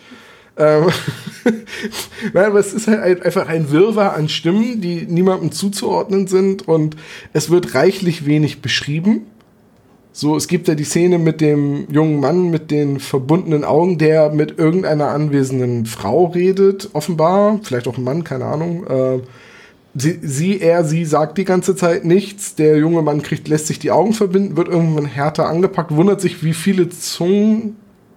Ähm 0.57 0.87
Nein, 2.33 2.45
aber 2.47 2.61
es 2.61 2.73
ist 2.73 2.89
halt 2.89 3.23
einfach 3.23 3.49
ein 3.49 3.71
Wirrwarr 3.71 4.15
an 4.15 4.29
Stimmen, 4.29 4.81
die 4.81 5.07
niemandem 5.07 5.53
zuzuordnen 5.53 6.27
sind 6.27 6.67
und 6.67 6.97
es 7.33 7.51
wird 7.51 7.75
reichlich 7.75 8.25
wenig 8.25 8.63
beschrieben. 8.63 9.27
So, 10.17 10.37
es 10.37 10.47
gibt 10.47 10.69
ja 10.69 10.77
die 10.77 10.85
Szene 10.85 11.19
mit 11.19 11.41
dem 11.41 11.91
jungen 11.91 12.21
Mann 12.21 12.49
mit 12.49 12.71
den 12.71 13.01
verbundenen 13.01 13.65
Augen, 13.65 13.99
der 13.99 14.31
mit 14.31 14.61
irgendeiner 14.61 15.09
anwesenden 15.09 15.87
Frau 15.87 16.27
redet, 16.27 16.91
offenbar. 16.93 17.59
Vielleicht 17.65 17.89
auch 17.89 17.99
ein 17.99 18.05
Mann, 18.05 18.23
keine 18.23 18.45
Ahnung. 18.45 18.87
Äh, 18.87 19.19
sie, 19.97 20.21
sie, 20.23 20.61
er, 20.61 20.85
sie 20.85 21.05
sagt 21.05 21.37
die 21.37 21.45
ganze 21.45 21.75
Zeit 21.75 22.05
nichts. 22.05 22.55
Der 22.55 22.77
junge 22.79 23.03
Mann 23.03 23.23
kriegt, 23.23 23.49
lässt 23.49 23.67
sich 23.67 23.81
die 23.81 23.91
Augen 23.91 24.13
verbinden, 24.13 24.57
wird 24.57 24.69
irgendwann 24.69 25.07
härter 25.07 25.49
angepackt, 25.49 25.91
wundert 25.97 26.21
sich, 26.21 26.45
wie 26.45 26.55
viele 26.55 26.89
Zungen, 26.91 27.75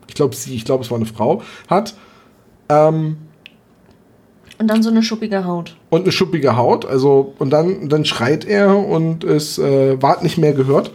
ich 0.07 0.13
glaube 0.13 0.35
sie, 0.35 0.53
ich 0.53 0.65
glaube 0.65 0.83
es 0.83 0.91
war 0.91 0.97
eine 0.97 1.07
Frau, 1.07 1.41
hat. 1.67 1.95
Ähm, 2.69 3.17
und 4.59 4.67
dann 4.67 4.83
so 4.83 4.91
eine 4.91 5.01
schuppige 5.01 5.45
Haut. 5.45 5.75
Und 5.89 6.03
eine 6.03 6.11
schuppige 6.11 6.57
Haut, 6.57 6.85
also, 6.85 7.33
und 7.39 7.49
dann, 7.49 7.89
dann 7.89 8.05
schreit 8.05 8.45
er 8.45 8.77
und 8.77 9.23
es 9.23 9.57
äh, 9.57 9.99
ward 9.99 10.21
nicht 10.21 10.37
mehr 10.37 10.53
gehört 10.53 10.91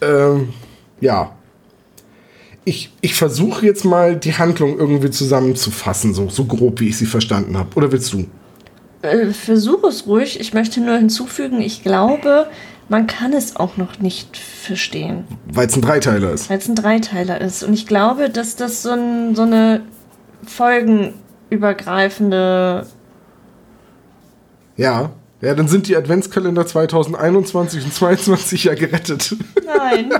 ähm, 0.00 0.52
ja. 1.00 1.32
Ich, 2.64 2.92
ich 3.00 3.14
versuche 3.14 3.64
jetzt 3.64 3.84
mal 3.84 4.16
die 4.16 4.34
Handlung 4.34 4.78
irgendwie 4.78 5.10
zusammenzufassen, 5.10 6.12
so, 6.12 6.28
so 6.28 6.44
grob, 6.44 6.80
wie 6.80 6.88
ich 6.88 6.98
sie 6.98 7.06
verstanden 7.06 7.56
habe. 7.56 7.68
Oder 7.76 7.92
willst 7.92 8.12
du? 8.12 8.26
Äh, 9.02 9.26
versuch 9.26 9.84
es 9.84 10.06
ruhig. 10.06 10.40
Ich 10.40 10.54
möchte 10.54 10.80
nur 10.80 10.96
hinzufügen, 10.96 11.60
ich 11.60 11.82
glaube, 11.82 12.46
man 12.88 13.06
kann 13.06 13.32
es 13.32 13.54
auch 13.56 13.76
noch 13.76 13.98
nicht 14.00 14.36
verstehen. 14.36 15.24
Weil 15.52 15.68
es 15.68 15.76
ein 15.76 15.82
Dreiteiler 15.82 16.32
ist. 16.32 16.50
Weil 16.50 16.58
es 16.58 16.68
ein 16.68 16.74
Dreiteiler 16.74 17.40
ist. 17.40 17.62
Und 17.62 17.74
ich 17.74 17.86
glaube, 17.86 18.28
dass 18.30 18.56
das 18.56 18.82
so, 18.82 18.90
ein, 18.90 19.36
so 19.36 19.42
eine 19.42 19.82
folgenübergreifende. 20.46 22.86
Ja. 24.76 25.10
Ja, 25.40 25.54
dann 25.54 25.68
sind 25.68 25.86
die 25.86 25.96
Adventskalender 25.96 26.66
2021 26.66 27.84
und 27.84 27.94
2022 27.94 28.64
ja 28.64 28.74
gerettet. 28.74 29.36
Nein. 29.64 30.12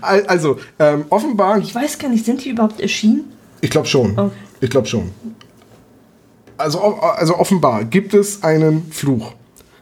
also, 0.00 0.58
ähm, 0.78 1.04
offenbar. 1.10 1.58
Ich 1.58 1.74
weiß 1.74 1.98
gar 1.98 2.08
nicht, 2.08 2.24
sind 2.24 2.44
die 2.44 2.50
überhaupt 2.50 2.80
erschienen? 2.80 3.32
Ich 3.60 3.70
glaube 3.70 3.86
schon. 3.86 4.18
Okay. 4.18 4.36
Ich 4.62 4.70
glaube 4.70 4.86
schon. 4.86 5.10
Also, 6.56 6.80
also 6.80 7.36
offenbar 7.36 7.84
gibt 7.84 8.14
es 8.14 8.42
einen 8.42 8.90
Fluch, 8.90 9.32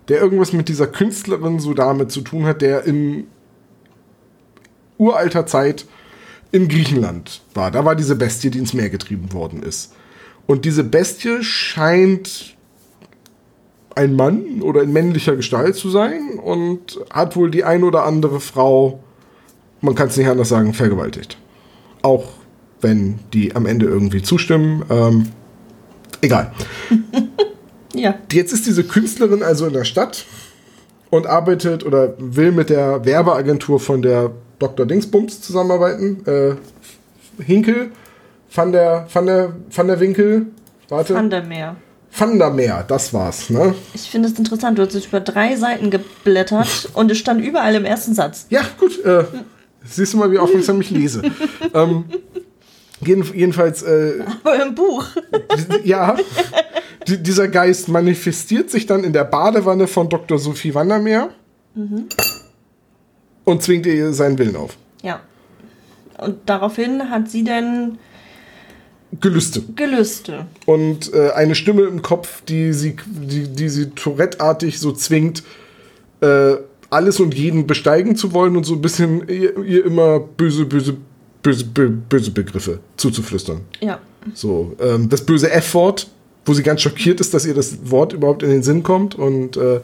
der 0.09 0.21
irgendwas 0.21 0.53
mit 0.53 0.69
dieser 0.69 0.87
Künstlerin 0.87 1.61
so 1.61 1.75
damit 1.75 2.11
zu 2.11 2.21
tun 2.21 2.45
hat, 2.45 2.61
der 2.61 2.85
in 2.85 3.27
uralter 4.97 5.47
Zeit 5.47 5.87
in 6.51 6.69
Griechenland 6.69 7.43
war. 7.55 7.71
Da 7.71 7.85
war 7.85 7.95
diese 7.95 8.17
Bestie, 8.17 8.51
die 8.51 8.59
ins 8.59 8.75
Meer 8.75 8.91
getrieben 8.91 9.33
worden 9.33 9.63
ist. 9.63 9.93
Und 10.47 10.65
diese 10.65 10.83
Bestie 10.83 11.43
scheint 11.43 12.57
ein 13.99 14.15
Mann 14.15 14.63
oder 14.63 14.83
in 14.83 14.93
männlicher 14.93 15.35
Gestalt 15.35 15.75
zu 15.75 15.91
sein 15.91 16.39
und 16.41 17.01
hat 17.13 17.35
wohl 17.35 17.51
die 17.51 17.65
ein 17.65 17.83
oder 17.83 18.05
andere 18.05 18.39
Frau, 18.39 19.01
man 19.81 19.97
kann 19.97 20.07
es 20.07 20.17
nicht 20.17 20.29
anders 20.29 20.49
sagen, 20.49 20.73
vergewaltigt. 20.73 21.37
Auch 22.03 22.29
wenn 22.81 23.19
die 23.33 23.57
am 23.57 23.67
Ende 23.67 23.87
irgendwie 23.87 24.23
zustimmen. 24.23 24.85
Ähm, 24.89 25.27
egal. 26.21 26.53
ja. 27.93 28.15
Jetzt 28.33 28.53
ist 28.53 28.67
diese 28.67 28.85
Künstlerin 28.85 29.43
also 29.43 29.67
in 29.67 29.73
der 29.73 29.85
Stadt 29.85 30.27
und 31.11 31.27
arbeitet 31.27 31.85
oder 31.85 32.15
will 32.19 32.53
mit 32.53 32.71
der 32.71 33.05
Werbeagentur 33.05 33.81
von 33.81 34.01
der 34.01 34.31
Dr. 34.61 34.87
Dingsbums 34.87 35.41
zusammenarbeiten. 35.41 36.25
Äh, 36.25 37.43
Hinkel, 37.43 37.91
Van 38.55 38.71
der, 38.71 39.09
Van 39.13 39.27
der, 39.27 39.57
Van 39.75 39.89
der 39.89 39.99
Winkel, 39.99 40.47
warte. 40.89 41.15
Van 41.15 41.31
der 41.31 41.43
Meer. 41.43 41.77
Vandermeer, 42.19 42.85
das 42.87 43.13
war's, 43.15 43.51
ne? 43.51 43.75
Ich 43.95 44.11
finde 44.11 44.29
es 44.29 44.39
interessant, 44.39 44.79
du 44.79 44.83
hast 44.83 44.95
jetzt 44.95 45.07
über 45.07 45.21
drei 45.21 45.57
Seiten 45.57 45.91
geblättert 45.91 46.91
und 46.95 47.11
es 47.11 47.19
stand 47.19 47.43
überall 47.43 47.75
im 47.75 47.85
ersten 47.85 48.15
Satz. 48.15 48.47
Ja, 48.51 48.63
gut. 48.79 49.05
Äh, 49.05 49.25
siehst 49.85 50.15
du 50.15 50.19
mal, 50.19 50.31
wie 50.31 50.39
aufmerksam 50.39 50.81
ich 50.81 50.91
lese. 50.91 51.23
ähm, 51.75 52.05
jedenfalls. 53.05 53.83
Äh, 53.83 54.25
Aber 54.43 54.63
im 54.63 54.75
Buch. 54.75 55.07
ja. 55.85 56.17
dieser 57.07 57.49
Geist 57.49 57.89
manifestiert 57.89 58.71
sich 58.71 58.87
dann 58.87 59.05
in 59.05 59.13
der 59.13 59.25
Badewanne 59.25 59.87
von 59.87 60.09
Dr. 60.09 60.39
Sophie 60.39 60.75
Vandermeer 60.75 61.31
mhm. 61.75 62.07
und 63.45 63.63
zwingt 63.63 63.87
ihr 63.87 64.13
seinen 64.13 64.39
Willen 64.39 64.57
auf. 64.57 64.77
Ja. 65.03 65.21
Und 66.19 66.39
daraufhin 66.47 67.11
hat 67.11 67.31
sie 67.31 67.45
dann 67.45 67.99
Gelüste. 69.21 69.63
Gelüste. 69.75 70.47
Und 70.67 71.13
äh, 71.15 71.31
eine 71.31 71.55
Stimme 71.55 71.83
im 71.83 72.03
Kopf, 72.03 72.43
die 72.45 72.73
sie, 72.73 72.97
die, 73.07 73.49
die 73.49 73.69
sie 73.69 73.91
Tourette-artig 73.91 74.79
so 74.79 74.93
zwingt, 74.93 75.43
äh, 76.21 76.57
alles 76.91 77.21
und 77.21 77.35
jeden 77.35 77.67
besteigen 77.67 78.17
zu 78.17 78.33
wollen 78.33 78.57
und 78.57 78.65
so 78.65 78.75
ein 78.75 78.83
bisschen 78.83 79.27
ihr, 79.29 79.57
ihr 79.63 79.85
immer 79.85 80.21
böse, 80.21 80.67
böse, 80.67 80.97
böse, 81.43 81.65
böse 81.65 82.31
Begriffe 82.31 82.81
zuzuflüstern. 82.97 83.61
Ja. 83.81 83.99
So, 84.35 84.77
ähm, 84.81 85.09
das 85.09 85.25
böse 85.25 85.51
F-Wort, 85.51 86.09
wo 86.45 86.53
sie 86.53 86.63
ganz 86.63 86.83
schockiert 86.83 87.21
ist, 87.21 87.33
dass 87.33 87.47
ihr 87.47 87.55
das 87.55 87.91
Wort 87.91 88.13
überhaupt 88.13 88.43
in 88.43 88.51
den 88.51 88.63
Sinn 88.63 88.83
kommt 88.83 89.15
und 89.15 89.57
äh, 89.57 89.81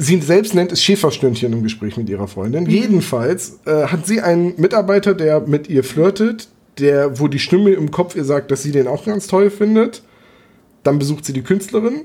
Sie 0.00 0.20
selbst 0.20 0.54
nennt 0.54 0.70
es 0.70 0.80
Schäferstündchen 0.80 1.52
im 1.52 1.64
Gespräch 1.64 1.96
mit 1.96 2.08
ihrer 2.08 2.28
Freundin. 2.28 2.64
Mhm. 2.64 2.70
Jedenfalls 2.70 3.58
äh, 3.64 3.86
hat 3.86 4.06
sie 4.06 4.20
einen 4.20 4.54
Mitarbeiter, 4.56 5.12
der 5.12 5.40
mit 5.40 5.68
ihr 5.68 5.82
flirtet, 5.82 6.48
der, 6.80 7.18
wo 7.20 7.28
die 7.28 7.38
Stimme 7.38 7.70
im 7.70 7.90
Kopf 7.90 8.16
ihr 8.16 8.24
sagt, 8.24 8.50
dass 8.50 8.62
sie 8.62 8.72
den 8.72 8.88
auch 8.88 9.04
ganz 9.04 9.26
toll 9.26 9.50
findet. 9.50 10.02
Dann 10.82 10.98
besucht 10.98 11.24
sie 11.24 11.32
die 11.32 11.42
Künstlerin. 11.42 12.02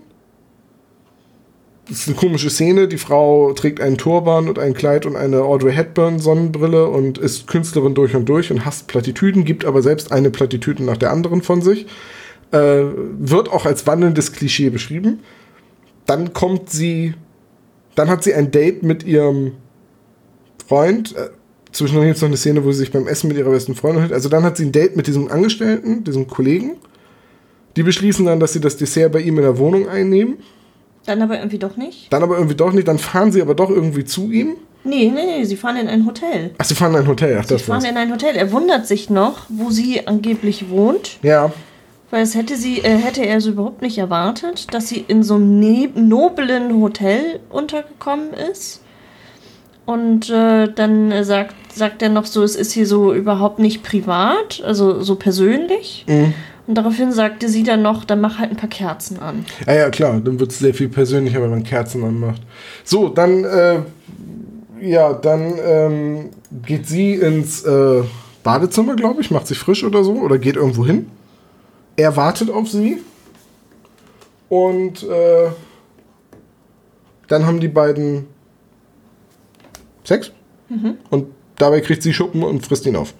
Das 1.88 2.00
ist 2.00 2.08
eine 2.08 2.18
komische 2.18 2.50
Szene. 2.50 2.88
Die 2.88 2.98
Frau 2.98 3.54
trägt 3.54 3.82
einen 3.82 3.98
Turban 3.98 4.48
und 4.48 4.58
ein 4.58 4.74
Kleid 4.74 5.06
und 5.06 5.16
eine 5.16 5.42
Audrey 5.42 5.74
Hepburn 5.74 6.20
Sonnenbrille 6.20 6.88
und 6.88 7.18
ist 7.18 7.48
Künstlerin 7.48 7.94
durch 7.94 8.16
und 8.16 8.28
durch 8.28 8.52
und 8.52 8.66
hasst 8.66 8.88
Plattitüden, 8.88 9.44
gibt 9.44 9.66
aber 9.66 9.82
selbst 9.82 10.12
eine 10.12 10.32
Plattitüde 10.32 10.84
nach 10.84 10.98
der 10.98 11.12
anderen 11.12 11.42
von 11.42 11.62
sich. 11.62 11.86
Äh, 12.52 12.84
wird 13.20 13.52
auch 13.52 13.66
als 13.66 13.86
wandelndes 13.88 14.32
Klischee 14.32 14.70
beschrieben. 14.70 15.20
dann 16.06 16.34
kommt 16.34 16.70
sie, 16.70 17.14
dann 17.96 18.10
hat 18.10 18.24
sie 18.24 18.34
ein 18.34 18.52
Date 18.52 18.84
mit 18.84 19.04
ihrem 19.04 19.54
Freund. 20.68 21.16
Zwischendurch 21.74 22.06
gibt 22.08 22.16
es 22.18 22.22
noch 22.22 22.30
eine 22.30 22.38
Szene, 22.38 22.64
wo 22.64 22.72
sie 22.72 22.80
sich 22.80 22.92
beim 22.92 23.08
Essen 23.08 23.28
mit 23.28 23.38
ihrer 23.38 23.50
besten 23.50 23.76
Freundin 23.76 24.02
hält. 24.02 24.14
Also 24.14 24.30
dann 24.30 24.44
hat 24.44 24.58
sie 24.58 24.66
ein 24.66 24.72
Date 24.72 24.96
mit 24.96 25.08
diesem 25.08 25.30
Angestellten, 25.30 26.04
diesem 26.04 26.28
Kollegen. 26.28 26.78
Die 27.76 27.84
beschließen 27.84 28.26
dann, 28.26 28.40
dass 28.40 28.54
sie 28.54 28.62
das 28.62 28.78
Dessert 28.78 29.12
bei 29.12 29.20
ihm 29.22 29.36
in 29.38 29.44
der 29.44 29.58
Wohnung 29.58 29.90
einnehmen. 29.90 30.38
Dann 31.06 31.22
aber 31.22 31.38
irgendwie 31.38 31.58
doch 31.58 31.76
nicht. 31.76 32.14
Dann 32.14 32.24
aber 32.24 32.36
irgendwie 32.38 32.56
doch 32.56 32.72
nicht. 32.72 32.88
Dann 32.88 33.00
fahren 33.00 33.32
sie 33.32 33.42
aber 33.42 33.56
doch 33.56 33.70
irgendwie 33.70 34.06
zu 34.06 34.32
ihm. 34.32 34.56
Nee, 34.86 35.12
nee, 35.14 35.26
nee, 35.26 35.44
sie 35.46 35.56
fahren 35.56 35.78
in 35.78 35.88
ein 35.88 36.06
Hotel. 36.06 36.52
Ach, 36.58 36.66
sie 36.66 36.76
fahren 36.76 36.94
in 36.94 37.00
ein 37.02 37.08
Hotel. 37.08 37.38
Ach, 37.40 37.44
Sie 37.44 37.54
das 37.56 37.64
fahren 37.64 37.82
war's. 37.82 37.90
in 37.92 37.98
ein 37.98 38.12
Hotel. 38.12 38.36
Er 38.36 38.52
wundert 38.52 38.86
sich 38.86 39.10
noch, 39.10 39.46
wo 39.50 39.70
sie 39.72 40.06
angeblich 40.06 40.70
wohnt. 40.70 41.18
Ja, 41.24 41.52
Weil 42.12 42.22
es 42.22 42.36
hätte 42.36 42.56
sie, 42.58 42.80
äh, 42.80 42.98
hätte 42.98 43.26
er 43.26 43.42
so 43.42 43.50
überhaupt 43.52 43.82
nicht 43.82 43.98
erwartet, 43.98 44.68
dass 44.74 44.88
sie 44.90 45.04
in 45.08 45.24
so 45.24 45.36
einem 45.36 45.60
ne 45.60 45.90
noblen 45.96 46.80
Hotel 46.82 47.40
untergekommen 47.50 48.34
ist. 48.52 48.82
Und 49.86 50.30
äh, 50.30 50.72
dann 50.74 51.12
äh, 51.12 51.24
sagt, 51.24 51.56
sagt 51.74 52.02
er 52.02 52.10
noch 52.10 52.26
so, 52.26 52.44
es 52.44 52.56
ist 52.56 52.72
hier 52.72 52.88
so 52.88 53.14
überhaupt 53.14 53.60
nicht 53.60 53.84
privat, 53.84 54.62
also 54.66 55.02
so 55.02 55.16
persönlich. 55.16 56.06
Und 56.66 56.76
daraufhin 56.76 57.12
sagte 57.12 57.50
sie 57.50 57.64
dann 57.64 57.82
noch, 57.82 58.06
dann 58.06 58.22
mach 58.22 58.40
halt 58.40 58.52
ein 58.52 58.58
paar 58.58 58.70
Kerzen 58.70 59.20
an. 59.20 59.46
Ja, 59.68 59.74
ja, 59.74 59.90
klar, 59.90 60.22
dann 60.24 60.40
wird 60.40 60.52
es 60.52 60.60
sehr 60.60 60.74
viel 60.74 60.88
persönlicher, 60.88 61.42
wenn 61.42 61.50
man 61.50 61.64
Kerzen 61.64 62.04
anmacht. 62.06 62.42
So, 62.86 63.10
dann, 63.10 63.44
äh, 63.44 63.80
ja, 64.80 65.14
dann 65.14 65.56
ähm, 65.62 66.30
geht 66.66 66.88
sie 66.88 67.16
ins 67.16 67.64
äh, 67.64 68.04
Badezimmer, 68.44 68.96
glaube 68.96 69.22
ich, 69.22 69.32
macht 69.32 69.48
sich 69.48 69.58
frisch 69.58 69.84
oder 69.84 70.04
so, 70.06 70.14
oder 70.14 70.38
geht 70.38 70.56
irgendwo 70.56 70.86
hin. 70.86 71.10
Er 71.98 72.16
wartet 72.16 72.50
auf 72.50 72.70
sie. 72.70 73.02
Und 74.48 75.04
äh, 75.04 75.50
dann 77.28 77.46
haben 77.46 77.60
die 77.60 77.68
beiden 77.68 78.28
Sex. 80.04 80.32
Und 81.10 81.28
dabei 81.58 81.82
kriegt 81.82 82.02
sie 82.04 82.14
Schuppen 82.14 82.44
und 82.44 82.66
frisst 82.66 82.86
ihn 82.86 82.96
auf. 82.96 83.14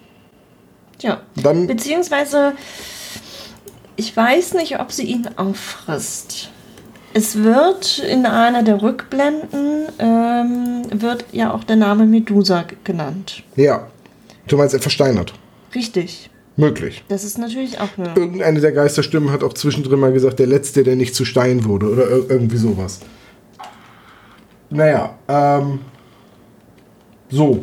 Ja. 1.00 1.20
Dann, 1.40 1.66
Beziehungsweise, 1.66 2.52
ich 3.96 4.16
weiß 4.16 4.54
nicht, 4.54 4.80
ob 4.80 4.90
sie 4.92 5.04
ihn 5.04 5.28
auffrisst. 5.36 6.50
Es 7.12 7.44
wird 7.44 7.98
in 8.00 8.26
einer 8.26 8.64
der 8.64 8.82
Rückblenden, 8.82 9.86
ähm, 10.00 10.82
wird 11.00 11.26
ja 11.30 11.52
auch 11.52 11.62
der 11.62 11.76
Name 11.76 12.06
Medusa 12.06 12.64
genannt. 12.82 13.44
ja, 13.54 13.86
du 14.48 14.56
meinst, 14.56 14.74
er 14.74 14.80
versteinert. 14.80 15.32
Richtig. 15.74 16.30
Möglich. 16.56 17.04
Das 17.08 17.24
ist 17.24 17.36
natürlich 17.38 17.80
auch 17.80 17.88
eine. 17.96 18.14
Irgendeine 18.14 18.60
der 18.60 18.70
Geisterstimmen 18.72 19.32
hat 19.32 19.42
auch 19.42 19.54
zwischendrin 19.54 19.98
mal 19.98 20.12
gesagt, 20.12 20.38
der 20.38 20.46
Letzte, 20.46 20.84
der 20.84 20.94
nicht 20.94 21.14
zu 21.14 21.24
Stein 21.24 21.64
wurde 21.64 21.90
oder 21.90 22.08
ir 22.08 22.30
irgendwie 22.30 22.56
sowas. 22.56 23.00
Naja, 24.70 25.18
ähm, 25.28 25.80
so. 27.34 27.60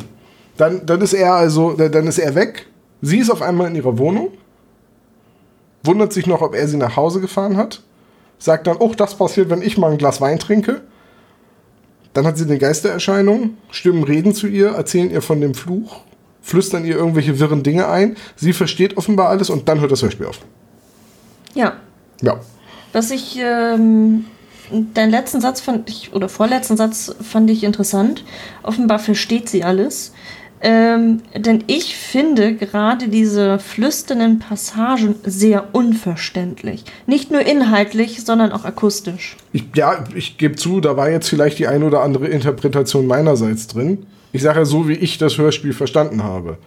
Dann, 0.56 0.84
dann 0.86 1.00
ist 1.00 1.14
er 1.14 1.34
also, 1.34 1.72
dann 1.72 2.06
ist 2.06 2.18
er 2.18 2.34
weg. 2.34 2.66
Sie 3.00 3.18
ist 3.18 3.30
auf 3.30 3.42
einmal 3.42 3.68
in 3.68 3.76
ihrer 3.76 3.98
Wohnung. 3.98 4.28
Wundert 5.82 6.12
sich 6.12 6.26
noch, 6.26 6.42
ob 6.42 6.54
er 6.54 6.68
sie 6.68 6.76
nach 6.76 6.96
Hause 6.96 7.20
gefahren 7.20 7.56
hat. 7.56 7.82
Sagt 8.38 8.66
dann, 8.66 8.76
oh, 8.78 8.92
das 8.96 9.16
passiert, 9.16 9.50
wenn 9.50 9.62
ich 9.62 9.78
mal 9.78 9.90
ein 9.90 9.98
Glas 9.98 10.20
Wein 10.20 10.38
trinke. 10.38 10.82
Dann 12.12 12.26
hat 12.26 12.36
sie 12.38 12.44
eine 12.44 12.58
Geistererscheinung. 12.58 13.56
Stimmen 13.70 14.04
reden 14.04 14.34
zu 14.34 14.46
ihr, 14.46 14.68
erzählen 14.68 15.10
ihr 15.10 15.22
von 15.22 15.40
dem 15.40 15.54
Fluch, 15.54 16.02
flüstern 16.42 16.84
ihr 16.84 16.96
irgendwelche 16.96 17.40
wirren 17.40 17.62
Dinge 17.62 17.88
ein. 17.88 18.16
Sie 18.36 18.52
versteht 18.52 18.96
offenbar 18.96 19.28
alles 19.28 19.50
und 19.50 19.68
dann 19.68 19.80
hört 19.80 19.90
das 19.90 20.02
Hörspiel 20.02 20.26
auf. 20.26 20.40
Ja. 21.54 21.74
Ja. 22.20 22.40
Was 22.92 23.10
ich, 23.10 23.38
ähm, 23.40 24.26
deinen 24.94 25.10
letzten 25.10 25.40
Satz 25.40 25.60
fand 25.60 25.88
ich, 25.88 26.12
oder 26.12 26.28
vorletzten 26.28 26.76
Satz 26.76 27.14
fand 27.22 27.50
ich 27.50 27.64
interessant. 27.64 28.24
Offenbar 28.62 28.98
versteht 28.98 29.48
sie 29.48 29.64
alles. 29.64 30.12
Ähm, 30.64 31.22
denn 31.34 31.64
ich 31.66 31.96
finde 31.96 32.54
gerade 32.54 33.08
diese 33.08 33.58
flüsternden 33.58 34.38
Passagen 34.38 35.16
sehr 35.24 35.74
unverständlich. 35.74 36.84
Nicht 37.06 37.32
nur 37.32 37.40
inhaltlich, 37.40 38.24
sondern 38.24 38.52
auch 38.52 38.64
akustisch. 38.64 39.36
Ich, 39.52 39.64
ja, 39.74 40.04
ich 40.14 40.38
gebe 40.38 40.54
zu, 40.54 40.80
da 40.80 40.96
war 40.96 41.10
jetzt 41.10 41.28
vielleicht 41.28 41.58
die 41.58 41.66
ein 41.66 41.82
oder 41.82 42.02
andere 42.02 42.28
Interpretation 42.28 43.08
meinerseits 43.08 43.66
drin. 43.66 44.06
Ich 44.30 44.42
sage 44.42 44.60
ja 44.60 44.64
so, 44.64 44.88
wie 44.88 44.94
ich 44.94 45.18
das 45.18 45.36
Hörspiel 45.36 45.72
verstanden 45.72 46.22
habe. 46.22 46.58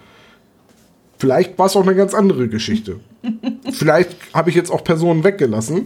Vielleicht 1.17 1.57
war 1.57 1.67
es 1.67 1.77
auch 1.77 1.83
eine 1.83 1.95
ganz 1.95 2.13
andere 2.13 2.49
Geschichte. 2.49 2.99
vielleicht 3.71 4.09
habe 4.33 4.49
ich 4.49 4.57
jetzt 4.57 4.71
auch 4.71 4.83
Personen 4.83 5.23
weggelassen. 5.23 5.85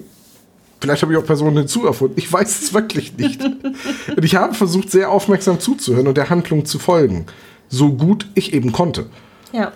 Vielleicht 0.82 1.02
habe 1.02 1.12
ich 1.12 1.20
auch 1.20 1.26
Personen 1.26 1.58
hinzuerfunden. 1.58 2.18
Ich 2.18 2.32
weiß 2.32 2.62
es 2.62 2.74
wirklich 2.74 3.18
nicht. 3.18 3.44
und 4.16 4.24
ich 4.24 4.36
habe 4.36 4.54
versucht, 4.54 4.90
sehr 4.90 5.12
aufmerksam 5.12 5.60
zuzuhören 5.60 6.08
und 6.08 6.16
der 6.18 6.30
Handlung 6.30 6.66
zu 6.66 6.80
folgen. 6.80 7.26
So 7.68 7.94
gut 7.94 8.28
ich 8.34 8.54
eben 8.54 8.72
konnte. 8.72 9.08
Ja. 9.52 9.74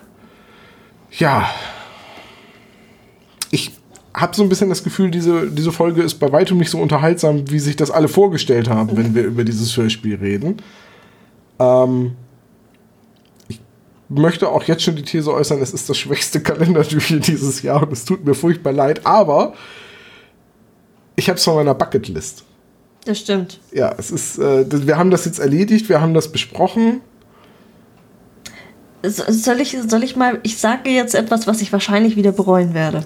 Ja. 1.11 1.49
Ich 3.51 3.71
habe 4.13 4.35
so 4.35 4.43
ein 4.43 4.49
bisschen 4.49 4.69
das 4.69 4.83
Gefühl, 4.83 5.11
diese, 5.11 5.49
diese 5.49 5.71
Folge 5.71 6.03
ist 6.03 6.15
bei 6.15 6.31
weitem 6.31 6.57
nicht 6.57 6.69
so 6.69 6.79
unterhaltsam, 6.79 7.49
wie 7.49 7.59
sich 7.59 7.75
das 7.75 7.91
alle 7.91 8.07
vorgestellt 8.07 8.69
haben, 8.69 8.95
wenn 8.95 9.13
wir 9.13 9.23
über 9.23 9.43
dieses 9.43 9.75
Hörspiel 9.75 10.15
reden. 10.15 10.57
Ähm, 11.59 12.13
ich 13.47 13.59
möchte 14.09 14.49
auch 14.49 14.63
jetzt 14.63 14.83
schon 14.83 14.95
die 14.95 15.03
These 15.03 15.33
äußern, 15.33 15.61
es 15.61 15.73
ist 15.73 15.89
das 15.89 15.97
schwächste 15.97 16.41
Kalenderdürchen 16.41 17.21
dieses 17.27 17.61
Jahr 17.61 17.83
und 17.83 17.91
es 17.91 18.05
tut 18.05 18.23
mir 18.23 18.35
furchtbar 18.35 18.71
leid, 18.71 19.05
aber 19.05 19.53
ich 21.15 21.29
habe 21.29 21.37
es 21.37 21.43
von 21.43 21.55
meiner 21.55 21.75
Bucketlist. 21.75 22.43
Das 23.05 23.19
stimmt. 23.19 23.59
Ja, 23.71 23.93
es 23.97 24.11
ist, 24.11 24.39
äh, 24.39 24.65
wir 24.87 24.97
haben 24.97 25.11
das 25.11 25.25
jetzt 25.25 25.39
erledigt, 25.39 25.89
wir 25.89 26.01
haben 26.01 26.13
das 26.13 26.31
besprochen. 26.31 27.01
So- 29.05 29.23
Soll 29.27 29.59
ich, 29.59 29.77
soll 29.87 30.03
ich 30.03 30.15
mal, 30.15 30.39
ich 30.43 30.57
sage 30.57 30.89
jetzt 30.89 31.13
etwas, 31.13 31.45
was 31.45 31.61
ich 31.61 31.73
wahrscheinlich 31.73 32.15
wieder 32.15 32.31
bereuen 32.31 32.73
werde. 32.73 33.03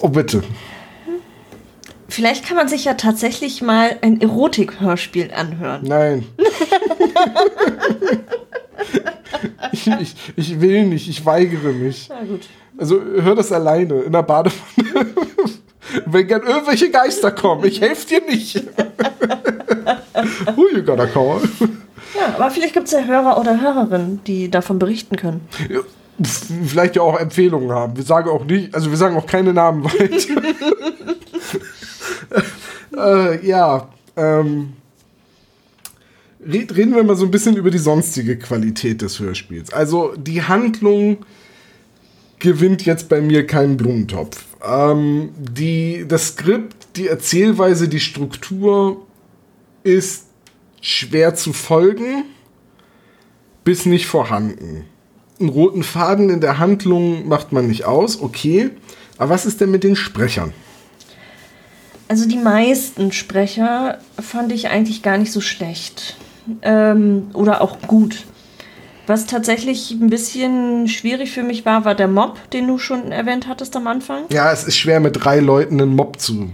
Oh, 0.00 0.08
bitte. 0.08 0.42
Vielleicht 2.08 2.44
kann 2.46 2.56
man 2.56 2.68
sich 2.68 2.84
ja 2.84 2.94
tatsächlich 2.94 3.62
mal 3.62 3.96
ein 4.02 4.20
Erotik-Hörspiel 4.20 5.32
anhören. 5.32 5.82
Nein. 5.84 6.26
ich, 9.72 9.86
ich, 9.86 10.14
ich 10.36 10.60
will 10.60 10.84
nicht, 10.86 11.08
ich 11.08 11.24
weigere 11.24 11.72
mich. 11.72 12.08
Na 12.10 12.22
gut. 12.24 12.46
Also 12.76 13.00
hör 13.00 13.34
das 13.34 13.52
alleine 13.52 14.00
in 14.02 14.12
der 14.12 14.22
Badewanne. 14.22 14.60
Wenn 16.06 16.26
gern 16.26 16.42
irgendwelche 16.42 16.90
Geister 16.90 17.30
kommen, 17.30 17.64
ich 17.64 17.80
helfe 17.80 18.06
dir 18.08 18.20
nicht. 18.26 18.56
Who 20.56 20.68
you 20.74 20.82
gotta 20.82 21.06
call? 21.06 21.40
Ja, 22.18 22.34
aber 22.36 22.50
vielleicht 22.50 22.74
gibt 22.74 22.86
es 22.86 22.92
ja 22.92 23.04
Hörer 23.04 23.38
oder 23.38 23.60
Hörerinnen, 23.60 24.20
die 24.26 24.50
davon 24.50 24.78
berichten 24.78 25.16
können. 25.16 25.42
Ja, 25.70 25.80
Vielleicht 26.66 26.94
ja 26.94 27.02
auch 27.02 27.18
Empfehlungen 27.18 27.72
haben. 27.72 27.96
Wir 27.96 28.04
sagen 28.04 28.30
auch 28.30 28.44
nicht, 28.44 28.72
also 28.74 28.88
wir 28.90 28.96
sagen 28.96 29.16
auch 29.16 29.26
keine 29.26 29.52
Namen 29.52 29.84
weiter. 29.84 30.42
äh, 32.96 33.46
ja, 33.46 33.88
ähm, 34.16 34.74
red- 36.46 36.74
reden 36.76 36.94
wir 36.94 37.02
mal 37.02 37.16
so 37.16 37.24
ein 37.24 37.30
bisschen 37.30 37.56
über 37.56 37.70
die 37.70 37.78
sonstige 37.78 38.38
Qualität 38.38 39.02
des 39.02 39.18
Hörspiels. 39.18 39.72
Also 39.72 40.14
die 40.16 40.42
Handlung 40.42 41.18
gewinnt 42.44 42.84
jetzt 42.84 43.08
bei 43.08 43.22
mir 43.22 43.46
keinen 43.46 43.78
Blumentopf. 43.78 44.44
Ähm, 44.62 45.30
die, 45.36 46.04
das 46.06 46.28
Skript, 46.28 46.76
die 46.96 47.08
Erzählweise, 47.08 47.88
die 47.88 48.00
Struktur 48.00 49.04
ist 49.82 50.26
schwer 50.82 51.34
zu 51.34 51.54
folgen, 51.54 52.24
bis 53.64 53.86
nicht 53.86 54.06
vorhanden. 54.06 54.84
Einen 55.40 55.48
roten 55.48 55.82
Faden 55.82 56.28
in 56.28 56.42
der 56.42 56.58
Handlung 56.58 57.26
macht 57.26 57.52
man 57.52 57.66
nicht 57.66 57.86
aus, 57.86 58.20
okay. 58.20 58.70
Aber 59.16 59.30
was 59.30 59.46
ist 59.46 59.62
denn 59.62 59.70
mit 59.70 59.82
den 59.82 59.96
Sprechern? 59.96 60.52
Also 62.08 62.28
die 62.28 62.36
meisten 62.36 63.10
Sprecher 63.10 63.98
fand 64.20 64.52
ich 64.52 64.68
eigentlich 64.68 65.02
gar 65.02 65.16
nicht 65.16 65.32
so 65.32 65.40
schlecht. 65.40 66.16
Ähm, 66.60 67.30
oder 67.32 67.62
auch 67.62 67.80
gut. 67.86 68.26
Was 69.06 69.26
tatsächlich 69.26 69.90
ein 69.90 70.08
bisschen 70.08 70.88
schwierig 70.88 71.30
für 71.32 71.42
mich 71.42 71.64
war, 71.66 71.84
war 71.84 71.94
der 71.94 72.08
Mob, 72.08 72.38
den 72.52 72.66
du 72.66 72.78
schon 72.78 73.12
erwähnt 73.12 73.46
hattest 73.48 73.76
am 73.76 73.86
Anfang. 73.86 74.22
Ja, 74.32 74.50
es 74.52 74.64
ist 74.64 74.76
schwer 74.78 75.00
mit 75.00 75.22
drei 75.24 75.40
Leuten 75.40 75.80
einen 75.80 75.94
Mob 75.94 76.18
zu 76.18 76.48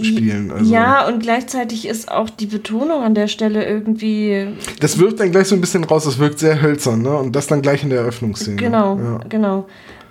spielen. 0.00 0.50
Also. 0.50 0.70
Ja, 0.72 1.06
und 1.08 1.20
gleichzeitig 1.22 1.88
ist 1.88 2.10
auch 2.10 2.28
die 2.28 2.46
Betonung 2.46 3.02
an 3.02 3.14
der 3.14 3.28
Stelle 3.28 3.64
irgendwie. 3.64 4.48
Das 4.80 4.98
wirkt 4.98 5.20
dann 5.20 5.30
gleich 5.30 5.46
so 5.48 5.54
ein 5.54 5.60
bisschen 5.62 5.84
raus, 5.84 6.04
das 6.04 6.18
wirkt 6.18 6.38
sehr 6.38 6.60
hölzern, 6.60 7.00
ne? 7.00 7.16
Und 7.16 7.34
das 7.34 7.46
dann 7.46 7.62
gleich 7.62 7.82
in 7.82 7.88
der 7.90 8.00
Eröffnungsszene. 8.00 8.56
Genau, 8.56 8.98
Ja. 8.98 9.20
genau. 9.28 9.66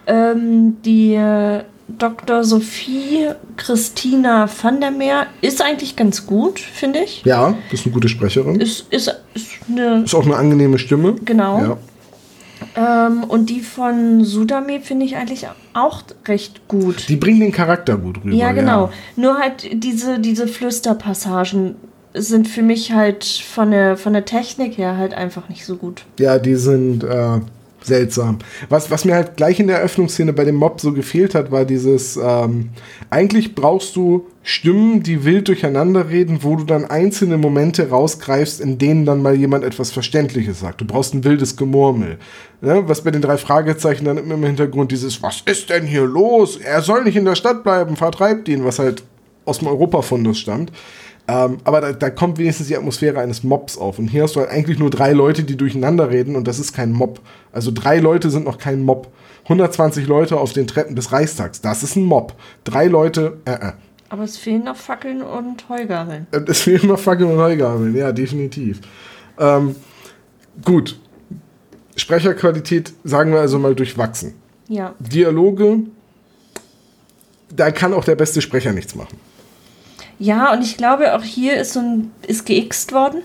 Ähm, 0.08 0.78
die 0.84 1.14
äh, 1.14 1.64
Dr. 1.88 2.44
Sophie 2.44 3.30
Christina 3.58 4.50
van 4.62 4.82
der 4.82 4.92
Meer 4.92 5.28
ist 5.42 5.62
eigentlich 5.62 5.96
ganz 5.96 6.26
gut, 6.26 6.60
finde 6.60 7.00
ich. 7.00 7.24
ja, 7.26 7.56
das 7.70 7.82
ist 7.82 7.86
eine 7.86 7.94
gute 7.94 8.10
Sprecherin. 8.10 8.60
Ist, 8.60 8.92
ist, 8.92 9.14
ist 9.34 9.48
eine 9.70 10.04
Ist 10.04 10.16
auch 10.16 10.26
eine 10.26 10.36
angenehme 10.36 10.80
Stimme. 10.80 11.16
Genau. 11.24 11.60
Ja. 11.60 11.78
Ähm, 13.08 13.24
und 13.26 13.50
die 13.50 13.60
von 13.62 14.24
Sudame 14.24 14.82
finde 14.82 15.06
ich 15.06 15.16
eigentlich 15.16 15.48
auch 15.74 16.02
recht 16.28 16.68
gut. 16.68 17.08
Die 17.10 17.16
bringen 17.18 17.40
den 17.40 17.52
Charakter 17.52 17.98
gut 17.98 18.18
rüber. 18.24 18.36
ja, 18.36 18.52
genau. 18.52 18.92
Nur 19.16 19.38
halt 19.38 19.68
diese, 19.72 20.20
diese 20.20 20.48
Flüsterpassagen 20.48 21.76
sind 22.14 22.48
für 22.48 22.62
mich 22.62 22.94
halt 22.94 23.26
von 23.26 23.72
der, 23.72 23.98
von 23.98 24.14
der 24.14 24.26
Technik 24.26 24.78
her 24.78 24.98
halt 24.98 25.14
einfach 25.14 25.50
nicht 25.50 25.66
so 25.66 25.76
gut. 25.76 26.04
Ja, 26.18 26.40
die 26.40 26.56
sind 26.56 27.04
äh, 27.04 27.40
seltsam. 27.86 28.40
Was, 28.70 28.92
was 28.92 29.06
mir 29.06 29.16
halt 29.16 29.38
gleich 29.38 29.60
in 29.60 29.68
der 29.68 29.78
Eröffnungsszene 29.78 30.34
bei 30.34 30.46
dem 30.46 30.56
Mob 30.56 30.82
so 30.82 30.94
gefehlt 30.94 31.36
hat, 31.36 31.52
war 31.52 31.66
dieses, 31.66 32.18
ähm, 32.18 32.70
eigentlich 33.10 33.56
brauchst 33.56 33.96
du 33.96 34.28
Stimmen, 34.44 35.02
die 35.02 35.26
wild 35.26 35.48
durcheinander 35.48 36.10
reden, 36.10 36.40
wo 36.44 36.56
du 36.56 36.66
dann 36.66 36.86
einzelne 36.86 37.38
Momente 37.38 37.90
rausgreifst, 37.90 38.62
in 38.62 38.78
denen 38.78 39.04
dann 39.04 39.24
mal 39.24 39.36
jemand 39.36 39.64
etwas 39.64 39.92
Verständliches 39.92 40.60
sagt. 40.60 40.82
Du 40.82 40.86
brauchst 40.86 41.16
ein 41.16 41.24
wildes 41.24 41.58
Gemurmel. 41.58 42.18
Ne? 42.62 42.84
Was 42.86 43.04
bei 43.04 43.12
den 43.12 43.24
drei 43.24 43.38
Fragezeichen 43.38 44.06
dann 44.06 44.18
immer 44.18 44.36
im 44.36 44.44
Hintergrund 44.44 44.92
dieses, 44.92 45.24
was 45.24 45.42
ist 45.46 45.72
denn 45.72 45.88
hier 45.88 46.06
los? 46.06 46.58
Er 46.58 46.82
soll 46.82 47.04
nicht 47.04 47.16
in 47.16 47.26
der 47.26 47.36
Stadt 47.36 47.64
bleiben, 47.64 47.96
vertreibt 47.96 48.48
ihn, 48.48 48.64
was 48.64 48.78
halt 48.78 49.04
aus 49.46 49.60
dem 49.60 49.68
Europafundus 49.68 50.40
stammt. 50.40 50.72
Ähm, 51.28 51.58
aber 51.64 51.82
da, 51.82 51.92
da 51.92 52.10
kommt 52.10 52.38
wenigstens 52.38 52.68
die 52.68 52.78
Atmosphäre 52.78 53.20
eines 53.20 53.44
Mobs 53.44 53.78
auf. 53.78 53.98
Und 53.98 54.08
hier 54.08 54.24
hast 54.24 54.36
du 54.36 54.42
halt 54.42 54.50
eigentlich 54.52 54.78
nur 54.78 54.92
drei 54.92 55.12
Leute, 55.12 55.44
die 55.44 55.58
durcheinander 55.58 56.10
reden 56.10 56.36
und 56.36 56.48
das 56.48 56.60
ist 56.60 56.74
kein 56.74 56.92
Mob. 56.92 57.20
Also 57.52 57.72
drei 57.74 58.00
Leute 58.00 58.30
sind 58.30 58.46
noch 58.46 58.58
kein 58.60 58.84
Mob. 58.84 59.12
120 59.44 60.08
Leute 60.08 60.38
auf 60.38 60.54
den 60.54 60.68
Treppen 60.68 60.96
des 60.96 61.12
Reichstags, 61.12 61.62
das 61.62 61.84
ist 61.84 61.96
ein 61.96 62.04
Mob. 62.04 62.34
Drei 62.64 62.88
Leute, 62.88 63.38
äh, 63.46 63.52
äh. 63.52 63.72
Aber 64.10 64.24
es 64.24 64.38
fehlen 64.38 64.64
noch 64.64 64.76
Fackeln 64.76 65.22
und 65.22 65.68
Heugabeln. 65.70 66.28
Äh, 66.32 66.42
Es 66.48 66.62
fehlen 66.62 66.88
noch 66.88 67.00
Fackeln 67.00 67.32
und 67.32 67.38
Heugabeln, 67.40 67.96
ja, 67.96 68.12
definitiv. 68.12 68.82
Ähm, 69.40 69.76
gut. 70.64 71.00
Sprecherqualität, 71.96 72.94
sagen 73.04 73.32
wir 73.32 73.40
also 73.40 73.58
mal, 73.58 73.74
durchwachsen. 73.74 74.34
Ja. 74.68 74.94
Dialoge, 75.00 75.80
da 77.56 77.72
kann 77.72 77.94
auch 77.94 78.04
der 78.04 78.16
beste 78.16 78.42
Sprecher 78.42 78.74
nichts 78.74 78.96
machen. 78.96 79.18
Ja, 80.20 80.54
und 80.54 80.62
ich 80.62 80.78
glaube, 80.78 81.16
auch 81.16 81.24
hier 81.24 81.58
ist 81.58 81.74
so 81.74 81.80
ein, 81.80 82.12
ist 82.28 82.46
geixt 82.46 82.94
worden. 82.94 83.22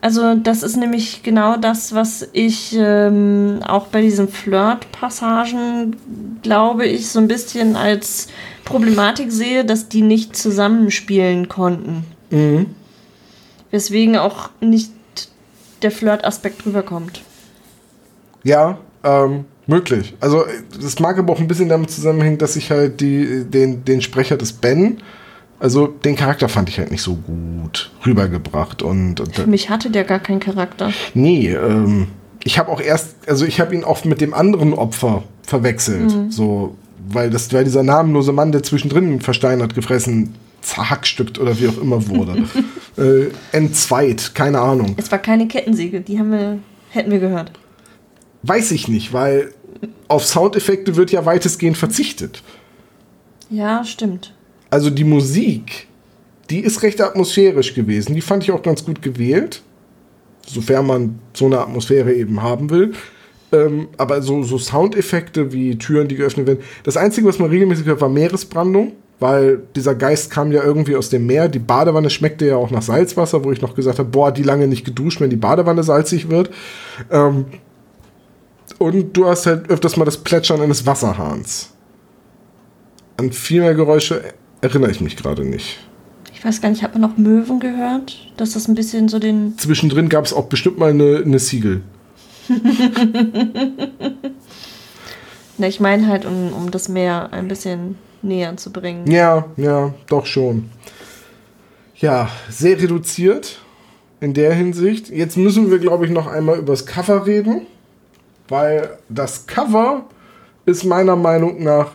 Also, 0.00 0.34
das 0.34 0.62
ist 0.62 0.76
nämlich 0.76 1.22
genau 1.22 1.56
das, 1.56 1.94
was 1.94 2.28
ich 2.34 2.76
ähm, 2.78 3.60
auch 3.66 3.86
bei 3.86 4.02
diesen 4.02 4.28
Flirt-Passagen, 4.28 5.96
glaube 6.42 6.86
ich, 6.86 7.08
so 7.08 7.18
ein 7.20 7.26
bisschen 7.26 7.74
als 7.74 8.28
Problematik 8.66 9.32
sehe, 9.32 9.64
dass 9.64 9.88
die 9.88 10.02
nicht 10.02 10.36
zusammenspielen 10.36 11.48
konnten. 11.48 12.04
Weswegen 13.70 14.16
auch 14.16 14.50
nicht 14.60 14.92
der 15.80 15.90
Flirt-Aspekt 15.90 16.66
rüberkommt. 16.66 17.22
Ja, 18.42 18.78
ähm, 19.02 19.46
möglich. 19.66 20.14
Also, 20.20 20.44
das 20.82 20.98
mag 21.00 21.18
aber 21.18 21.32
auch 21.32 21.40
ein 21.40 21.48
bisschen 21.48 21.70
damit 21.70 21.90
zusammenhängen, 21.90 22.36
dass 22.36 22.56
ich 22.56 22.70
halt 22.70 23.00
die, 23.00 23.44
den, 23.44 23.86
den 23.86 24.02
Sprecher 24.02 24.36
des 24.36 24.52
Ben, 24.52 24.98
also 25.64 25.86
den 25.86 26.14
Charakter 26.14 26.50
fand 26.50 26.68
ich 26.68 26.78
halt 26.78 26.90
nicht 26.90 27.00
so 27.00 27.14
gut 27.14 27.90
rübergebracht. 28.04 28.82
Und, 28.82 29.18
und 29.18 29.34
Für 29.34 29.46
mich 29.46 29.70
hatte 29.70 29.88
der 29.88 30.04
gar 30.04 30.18
keinen 30.18 30.38
Charakter. 30.38 30.92
nee, 31.14 31.54
ähm, 31.54 32.08
ich 32.44 32.58
habe 32.58 32.70
auch 32.70 32.82
erst, 32.82 33.16
also 33.26 33.46
ich 33.46 33.60
habe 33.60 33.74
ihn 33.74 33.82
oft 33.82 34.04
mit 34.04 34.20
dem 34.20 34.34
anderen 34.34 34.74
Opfer 34.74 35.22
verwechselt. 35.42 36.14
So, 36.28 36.76
weil 37.08 37.30
das, 37.30 37.50
weil 37.54 37.64
dieser 37.64 37.82
namenlose 37.82 38.32
Mann, 38.32 38.52
der 38.52 38.62
zwischendrin 38.62 39.22
versteinert, 39.22 39.74
gefressen, 39.74 40.34
zerhackstückt 40.60 41.38
oder 41.38 41.58
wie 41.58 41.68
auch 41.68 41.78
immer 41.78 42.08
wurde. 42.08 42.44
äh, 42.98 43.30
entzweit, 43.56 44.34
keine 44.34 44.60
Ahnung. 44.60 44.92
Es 44.98 45.10
war 45.10 45.18
keine 45.18 45.48
Kettensäge, 45.48 46.02
die 46.02 46.18
haben 46.18 46.30
wir, 46.30 46.58
hätten 46.90 47.10
wir 47.10 47.20
gehört. 47.20 47.52
Weiß 48.42 48.70
ich 48.70 48.86
nicht, 48.88 49.14
weil 49.14 49.54
auf 50.08 50.26
Soundeffekte 50.26 50.96
wird 50.96 51.10
ja 51.10 51.24
weitestgehend 51.24 51.78
verzichtet. 51.78 52.42
Ja, 53.48 53.82
stimmt. 53.82 54.34
Also 54.74 54.90
die 54.90 55.04
Musik, 55.04 55.86
die 56.50 56.58
ist 56.58 56.82
recht 56.82 57.00
atmosphärisch 57.00 57.74
gewesen. 57.74 58.12
Die 58.16 58.20
fand 58.20 58.42
ich 58.42 58.50
auch 58.50 58.60
ganz 58.60 58.84
gut 58.84 59.02
gewählt. 59.02 59.62
Sofern 60.44 60.84
man 60.84 61.18
so 61.32 61.46
eine 61.46 61.60
Atmosphäre 61.60 62.12
eben 62.12 62.42
haben 62.42 62.70
will. 62.70 62.92
Ähm, 63.52 63.86
aber 63.98 64.20
so, 64.20 64.42
so 64.42 64.58
Soundeffekte 64.58 65.52
wie 65.52 65.78
Türen, 65.78 66.08
die 66.08 66.16
geöffnet 66.16 66.48
werden. 66.48 66.58
Das 66.82 66.96
Einzige, 66.96 67.28
was 67.28 67.38
man 67.38 67.50
regelmäßig 67.50 67.86
hört, 67.86 68.00
war 68.00 68.08
Meeresbrandung. 68.08 68.94
Weil 69.20 69.62
dieser 69.76 69.94
Geist 69.94 70.32
kam 70.32 70.50
ja 70.50 70.64
irgendwie 70.64 70.96
aus 70.96 71.08
dem 71.08 71.24
Meer. 71.24 71.46
Die 71.46 71.60
Badewanne 71.60 72.10
schmeckte 72.10 72.44
ja 72.44 72.56
auch 72.56 72.72
nach 72.72 72.82
Salzwasser, 72.82 73.44
wo 73.44 73.52
ich 73.52 73.62
noch 73.62 73.76
gesagt 73.76 74.00
habe, 74.00 74.08
boah, 74.08 74.32
die 74.32 74.42
lange 74.42 74.66
nicht 74.66 74.84
geduscht, 74.84 75.20
wenn 75.20 75.30
die 75.30 75.36
Badewanne 75.36 75.84
salzig 75.84 76.30
wird. 76.30 76.50
Ähm, 77.12 77.44
und 78.78 79.16
du 79.16 79.26
hast 79.26 79.46
halt 79.46 79.70
öfters 79.70 79.96
mal 79.96 80.04
das 80.04 80.16
Plätschern 80.16 80.60
eines 80.60 80.84
Wasserhahns. 80.84 81.70
An 83.16 83.30
viel 83.30 83.60
mehr 83.60 83.74
Geräusche 83.74 84.34
erinnere 84.64 84.90
ich 84.90 85.00
mich 85.00 85.16
gerade 85.16 85.44
nicht. 85.44 85.78
Ich 86.32 86.44
weiß 86.44 86.60
gar 86.60 86.70
nicht, 86.70 86.82
hat 86.82 86.92
man 86.92 87.02
noch 87.02 87.16
Möwen 87.16 87.60
gehört? 87.60 88.32
Dass 88.36 88.54
das 88.54 88.66
ein 88.66 88.74
bisschen 88.74 89.08
so 89.08 89.18
den. 89.18 89.56
Zwischendrin 89.58 90.08
gab 90.08 90.24
es 90.24 90.32
auch 90.32 90.46
bestimmt 90.46 90.78
mal 90.78 90.90
eine, 90.90 91.22
eine 91.24 91.38
Siegel. 91.38 91.82
Ne, 95.56 95.68
ich 95.68 95.78
meine 95.78 96.08
halt, 96.08 96.24
um, 96.24 96.52
um 96.52 96.72
das 96.72 96.88
Meer 96.88 97.32
ein 97.32 97.46
bisschen 97.46 97.96
näher 98.22 98.56
zu 98.56 98.72
bringen. 98.72 99.08
Ja, 99.08 99.44
ja, 99.56 99.94
doch 100.08 100.26
schon. 100.26 100.68
Ja, 101.94 102.28
sehr 102.50 102.82
reduziert 102.82 103.60
in 104.20 104.34
der 104.34 104.52
Hinsicht. 104.52 105.10
Jetzt 105.10 105.36
müssen 105.36 105.70
wir, 105.70 105.78
glaube 105.78 106.06
ich, 106.06 106.10
noch 106.10 106.26
einmal 106.26 106.58
über 106.58 106.72
das 106.72 106.86
Cover 106.86 107.24
reden, 107.24 107.68
weil 108.48 108.98
das 109.08 109.46
Cover 109.46 110.06
ist 110.66 110.82
meiner 110.84 111.14
Meinung 111.14 111.62
nach 111.62 111.92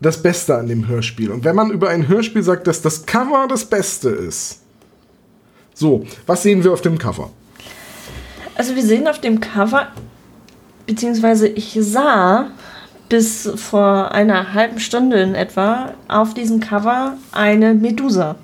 das 0.00 0.22
Beste 0.22 0.56
an 0.56 0.66
dem 0.66 0.88
Hörspiel. 0.88 1.30
Und 1.30 1.44
wenn 1.44 1.56
man 1.56 1.70
über 1.70 1.90
ein 1.90 2.08
Hörspiel 2.08 2.42
sagt, 2.42 2.66
dass 2.66 2.82
das 2.82 3.06
Cover 3.06 3.46
das 3.48 3.64
Beste 3.64 4.10
ist. 4.10 4.60
So, 5.74 6.04
was 6.26 6.42
sehen 6.42 6.64
wir 6.64 6.72
auf 6.72 6.80
dem 6.80 6.98
Cover? 6.98 7.30
Also 8.54 8.74
wir 8.76 8.82
sehen 8.82 9.08
auf 9.08 9.20
dem 9.20 9.40
Cover, 9.40 9.88
beziehungsweise 10.86 11.48
ich 11.48 11.78
sah 11.80 12.50
bis 13.08 13.50
vor 13.56 14.12
einer 14.12 14.54
halben 14.54 14.78
Stunde 14.80 15.20
in 15.20 15.34
etwa 15.34 15.94
auf 16.08 16.34
diesem 16.34 16.60
Cover 16.60 17.16
eine 17.32 17.74
Medusa. 17.74 18.36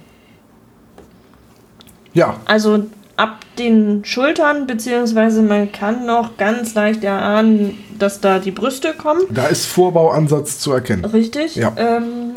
Ja, 2.14 2.40
Also 2.46 2.86
ab 3.16 3.40
den 3.58 4.04
Schultern, 4.04 4.66
beziehungsweise 4.66 5.42
man 5.42 5.72
kann 5.72 6.06
noch 6.06 6.36
ganz 6.36 6.74
leicht 6.74 7.02
erahnen, 7.02 7.78
dass 7.98 8.20
da 8.20 8.38
die 8.38 8.50
Brüste 8.50 8.92
kommen. 8.92 9.22
da 9.30 9.46
ist 9.46 9.66
Vorbauansatz 9.66 10.58
zu 10.58 10.72
erkennen. 10.72 11.04
Richtig. 11.04 11.56
Ja. 11.56 11.72
Ähm, 11.76 12.34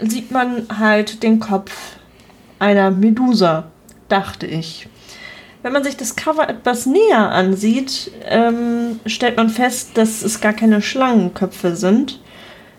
sieht 0.00 0.30
man 0.30 0.66
halt 0.78 1.22
den 1.22 1.40
Kopf 1.40 1.72
einer 2.58 2.90
Medusa, 2.90 3.64
dachte 4.08 4.46
ich. 4.46 4.88
Wenn 5.62 5.72
man 5.72 5.82
sich 5.82 5.96
das 5.96 6.14
Cover 6.14 6.48
etwas 6.48 6.84
näher 6.86 7.30
ansieht, 7.30 8.10
ähm, 8.28 9.00
stellt 9.06 9.36
man 9.36 9.48
fest, 9.48 9.92
dass 9.94 10.22
es 10.22 10.40
gar 10.40 10.52
keine 10.52 10.82
Schlangenköpfe 10.82 11.74
sind, 11.74 12.20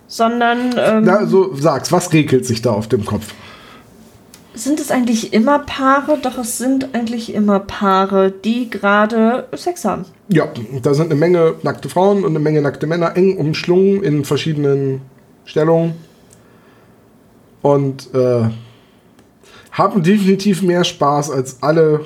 sondern 0.07 0.75
ähm, 0.77 1.03
Na, 1.03 1.17
also 1.17 1.55
sag's, 1.55 1.91
was 1.91 2.13
regelt 2.13 2.45
sich 2.45 2.61
da 2.61 2.71
auf 2.71 2.87
dem 2.87 3.03
Kopf? 3.03 3.33
Sind 4.55 4.79
es 4.79 4.91
eigentlich 4.91 5.33
immer 5.33 5.59
Paare? 5.59 6.17
Doch 6.21 6.37
es 6.37 6.57
sind 6.57 6.93
eigentlich 6.95 7.33
immer 7.33 7.59
Paare, 7.59 8.31
die 8.31 8.69
gerade 8.69 9.47
Sex 9.53 9.85
haben. 9.85 10.05
Ja, 10.29 10.47
da 10.81 10.93
sind 10.93 11.05
eine 11.05 11.15
Menge 11.15 11.55
nackte 11.63 11.89
Frauen 11.89 12.23
und 12.23 12.31
eine 12.31 12.39
Menge 12.39 12.61
nackte 12.61 12.87
Männer 12.87 13.15
eng 13.15 13.37
umschlungen 13.37 14.03
in 14.03 14.25
verschiedenen 14.25 15.01
Stellungen. 15.45 15.93
Und 17.61 18.13
äh, 18.13 18.49
haben 19.71 20.03
definitiv 20.03 20.61
mehr 20.61 20.83
Spaß 20.83 21.31
als 21.31 21.61
alle 21.61 22.05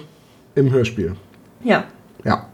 im 0.56 0.72
Hörspiel. 0.72 1.16
Ja. 1.64 1.84
Ja. 2.24 2.48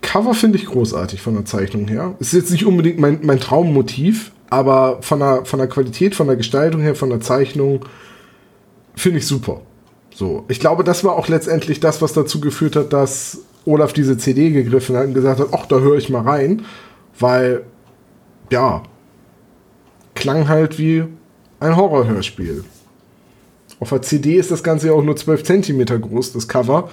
Cover 0.00 0.34
finde 0.34 0.58
ich 0.58 0.66
großartig 0.66 1.20
von 1.20 1.34
der 1.34 1.44
Zeichnung 1.44 1.88
her. 1.88 2.14
Ist 2.18 2.32
jetzt 2.32 2.50
nicht 2.50 2.66
unbedingt 2.66 2.98
mein, 2.98 3.20
mein 3.22 3.40
Traummotiv, 3.40 4.32
aber 4.50 4.98
von 5.00 5.20
der, 5.20 5.44
von 5.44 5.58
der 5.58 5.68
Qualität, 5.68 6.14
von 6.14 6.26
der 6.26 6.36
Gestaltung 6.36 6.80
her, 6.80 6.94
von 6.94 7.10
der 7.10 7.20
Zeichnung 7.20 7.84
finde 8.94 9.18
ich 9.18 9.26
super. 9.26 9.60
So, 10.14 10.44
ich 10.48 10.60
glaube, 10.60 10.84
das 10.84 11.04
war 11.04 11.14
auch 11.16 11.28
letztendlich 11.28 11.80
das, 11.80 12.02
was 12.02 12.12
dazu 12.12 12.40
geführt 12.40 12.76
hat, 12.76 12.92
dass 12.92 13.38
Olaf 13.64 13.92
diese 13.92 14.18
CD 14.18 14.50
gegriffen 14.50 14.96
hat 14.96 15.06
und 15.06 15.14
gesagt 15.14 15.40
hat, 15.40 15.48
ach, 15.52 15.66
da 15.66 15.78
höre 15.78 15.96
ich 15.96 16.10
mal 16.10 16.22
rein, 16.22 16.62
weil 17.18 17.62
ja, 18.50 18.82
klang 20.14 20.48
halt 20.48 20.78
wie 20.78 21.04
ein 21.60 21.76
Horrorhörspiel. 21.76 22.64
Auf 23.80 23.88
der 23.88 24.02
CD 24.02 24.36
ist 24.36 24.50
das 24.50 24.62
Ganze 24.62 24.88
ja 24.88 24.92
auch 24.92 25.02
nur 25.02 25.16
12 25.16 25.44
Zentimeter 25.44 25.98
groß, 25.98 26.32
das 26.34 26.46
Cover. 26.46 26.90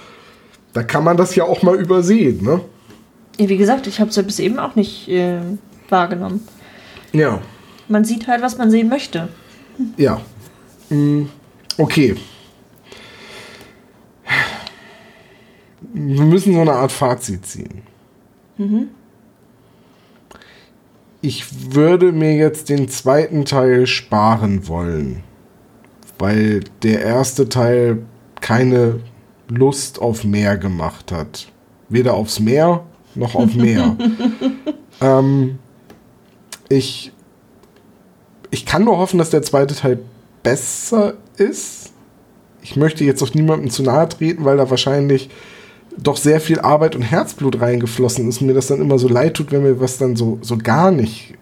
Da 0.74 0.84
kann 0.84 1.04
man 1.04 1.18
das 1.18 1.36
ja 1.36 1.44
auch 1.44 1.62
mal 1.62 1.76
übersehen, 1.76 2.44
ne? 2.44 2.62
Ja, 3.38 3.50
Wie 3.50 3.58
gesagt, 3.58 3.88
ich 3.88 4.00
habe 4.00 4.10
es 4.10 4.16
ja 4.16 4.22
bis 4.24 4.40
eben 4.40 4.60
auch 4.60 4.76
nicht 4.76 5.08
äh, 5.10 5.40
wahrgenommen. 5.90 6.48
Ja, 7.12 7.42
Man 7.88 8.06
sieht 8.06 8.28
halt, 8.28 8.42
was 8.42 8.58
man 8.58 8.72
sehen 8.72 8.88
möchte. 8.90 9.28
ja. 9.98 10.22
Mm, 10.90 11.24
Okay. 11.80 12.18
Wir 15.94 16.24
müssen 16.26 16.54
so 16.54 16.60
eine 16.60 16.74
Art 16.74 16.92
Fazit 16.92 17.46
ziehen. 17.46 17.84
Ich 21.22 21.74
würde 21.74 22.12
mir 22.12 22.36
jetzt 22.36 22.68
den 22.68 22.90
zweiten 22.90 23.46
Teil 23.46 23.88
sparen 23.88 24.68
wollen, 24.68 25.24
weil 26.18 26.66
der 26.84 27.02
erste 27.02 27.48
Teil 27.48 28.04
keine 28.42 29.00
Lust 29.48 30.02
auf 30.02 30.26
mehr 30.26 30.58
gemacht 30.58 31.14
hat. 31.14 31.48
Weder 31.88 32.14
aufs 32.14 32.42
Meer 32.42 32.84
noch 33.16 33.36
auf 33.36 33.56
mehr. 33.56 33.96
ähm, 35.02 35.60
ich, 36.68 37.14
ich 38.52 38.66
kann 38.66 38.84
nur 38.84 38.98
hoffen, 38.98 39.18
dass 39.18 39.30
der 39.30 39.44
zweite 39.44 39.76
Teil 39.76 40.00
besser 40.44 41.16
ist. 41.38 41.92
Ich 42.62 42.76
möchte 42.76 43.04
jetzt 43.04 43.24
auch 43.24 43.34
niemandem 43.34 43.70
zu 43.70 43.84
nahe 43.84 44.08
treten, 44.10 44.46
weil 44.46 44.58
da 44.58 44.70
wahrscheinlich 44.70 45.30
doch 45.98 46.18
sehr 46.18 46.40
viel 46.40 46.60
Arbeit 46.60 46.96
und 46.96 47.02
Herzblut 47.02 47.60
reingeflossen 47.62 48.28
ist 48.30 48.42
und 48.42 48.48
mir 48.48 48.54
das 48.54 48.68
dann 48.68 48.80
immer 48.82 49.00
so 49.00 49.08
leid 49.08 49.34
tut, 49.36 49.52
wenn 49.52 49.64
mir 49.64 49.80
was 49.80 49.98
dann 49.98 50.16
so, 50.16 50.40
so 50.42 50.58
gar 50.58 50.92
nicht 50.92 51.34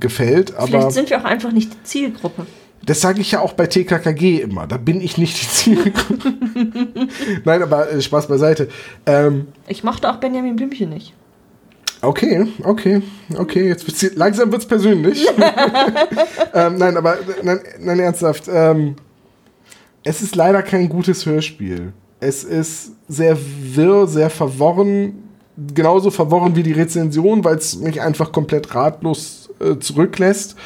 gefällt. 0.00 0.54
Aber 0.56 0.66
Vielleicht 0.66 0.92
sind 0.92 1.10
wir 1.10 1.20
auch 1.20 1.24
einfach 1.24 1.52
nicht 1.52 1.72
die 1.72 1.82
Zielgruppe. 1.82 2.46
das 2.84 3.00
sage 3.00 3.20
ich 3.20 3.32
ja 3.32 3.40
auch 3.40 3.52
bei 3.54 3.66
TKKG 3.66 4.40
immer. 4.40 4.66
Da 4.66 4.76
bin 4.76 5.00
ich 5.00 5.18
nicht 5.18 5.40
die 5.42 5.48
Zielgruppe. 5.48 6.34
Nein, 7.44 7.62
aber 7.62 7.90
äh, 7.90 8.00
Spaß 8.02 8.28
beiseite. 8.28 8.68
Ähm, 9.06 9.48
Ich 9.68 9.82
mochte 9.84 10.10
auch 10.10 10.16
Benjamin 10.16 10.56
Blümchen 10.56 10.90
nicht. 10.90 11.14
Okay, 12.02 12.48
okay, 12.64 13.00
okay, 13.38 13.68
jetzt 13.68 13.86
wird's, 13.86 14.16
langsam 14.16 14.50
wird's 14.50 14.66
persönlich. 14.66 15.24
ähm, 16.54 16.76
nein, 16.76 16.96
aber 16.96 17.18
nein, 17.44 17.60
nein 17.78 18.00
ernsthaft. 18.00 18.48
Ähm, 18.52 18.96
es 20.02 20.20
ist 20.20 20.34
leider 20.34 20.62
kein 20.64 20.88
gutes 20.88 21.24
Hörspiel. 21.26 21.92
Es 22.18 22.42
ist 22.42 22.92
sehr 23.06 23.38
wirr, 23.38 24.08
sehr 24.08 24.30
verworren, 24.30 25.28
genauso 25.74 26.10
verworren 26.10 26.56
wie 26.56 26.64
die 26.64 26.72
Rezension, 26.72 27.44
weil 27.44 27.56
es 27.56 27.78
mich 27.78 28.00
einfach 28.00 28.32
komplett 28.32 28.74
ratlos 28.74 29.50
äh, 29.60 29.78
zurücklässt. 29.78 30.56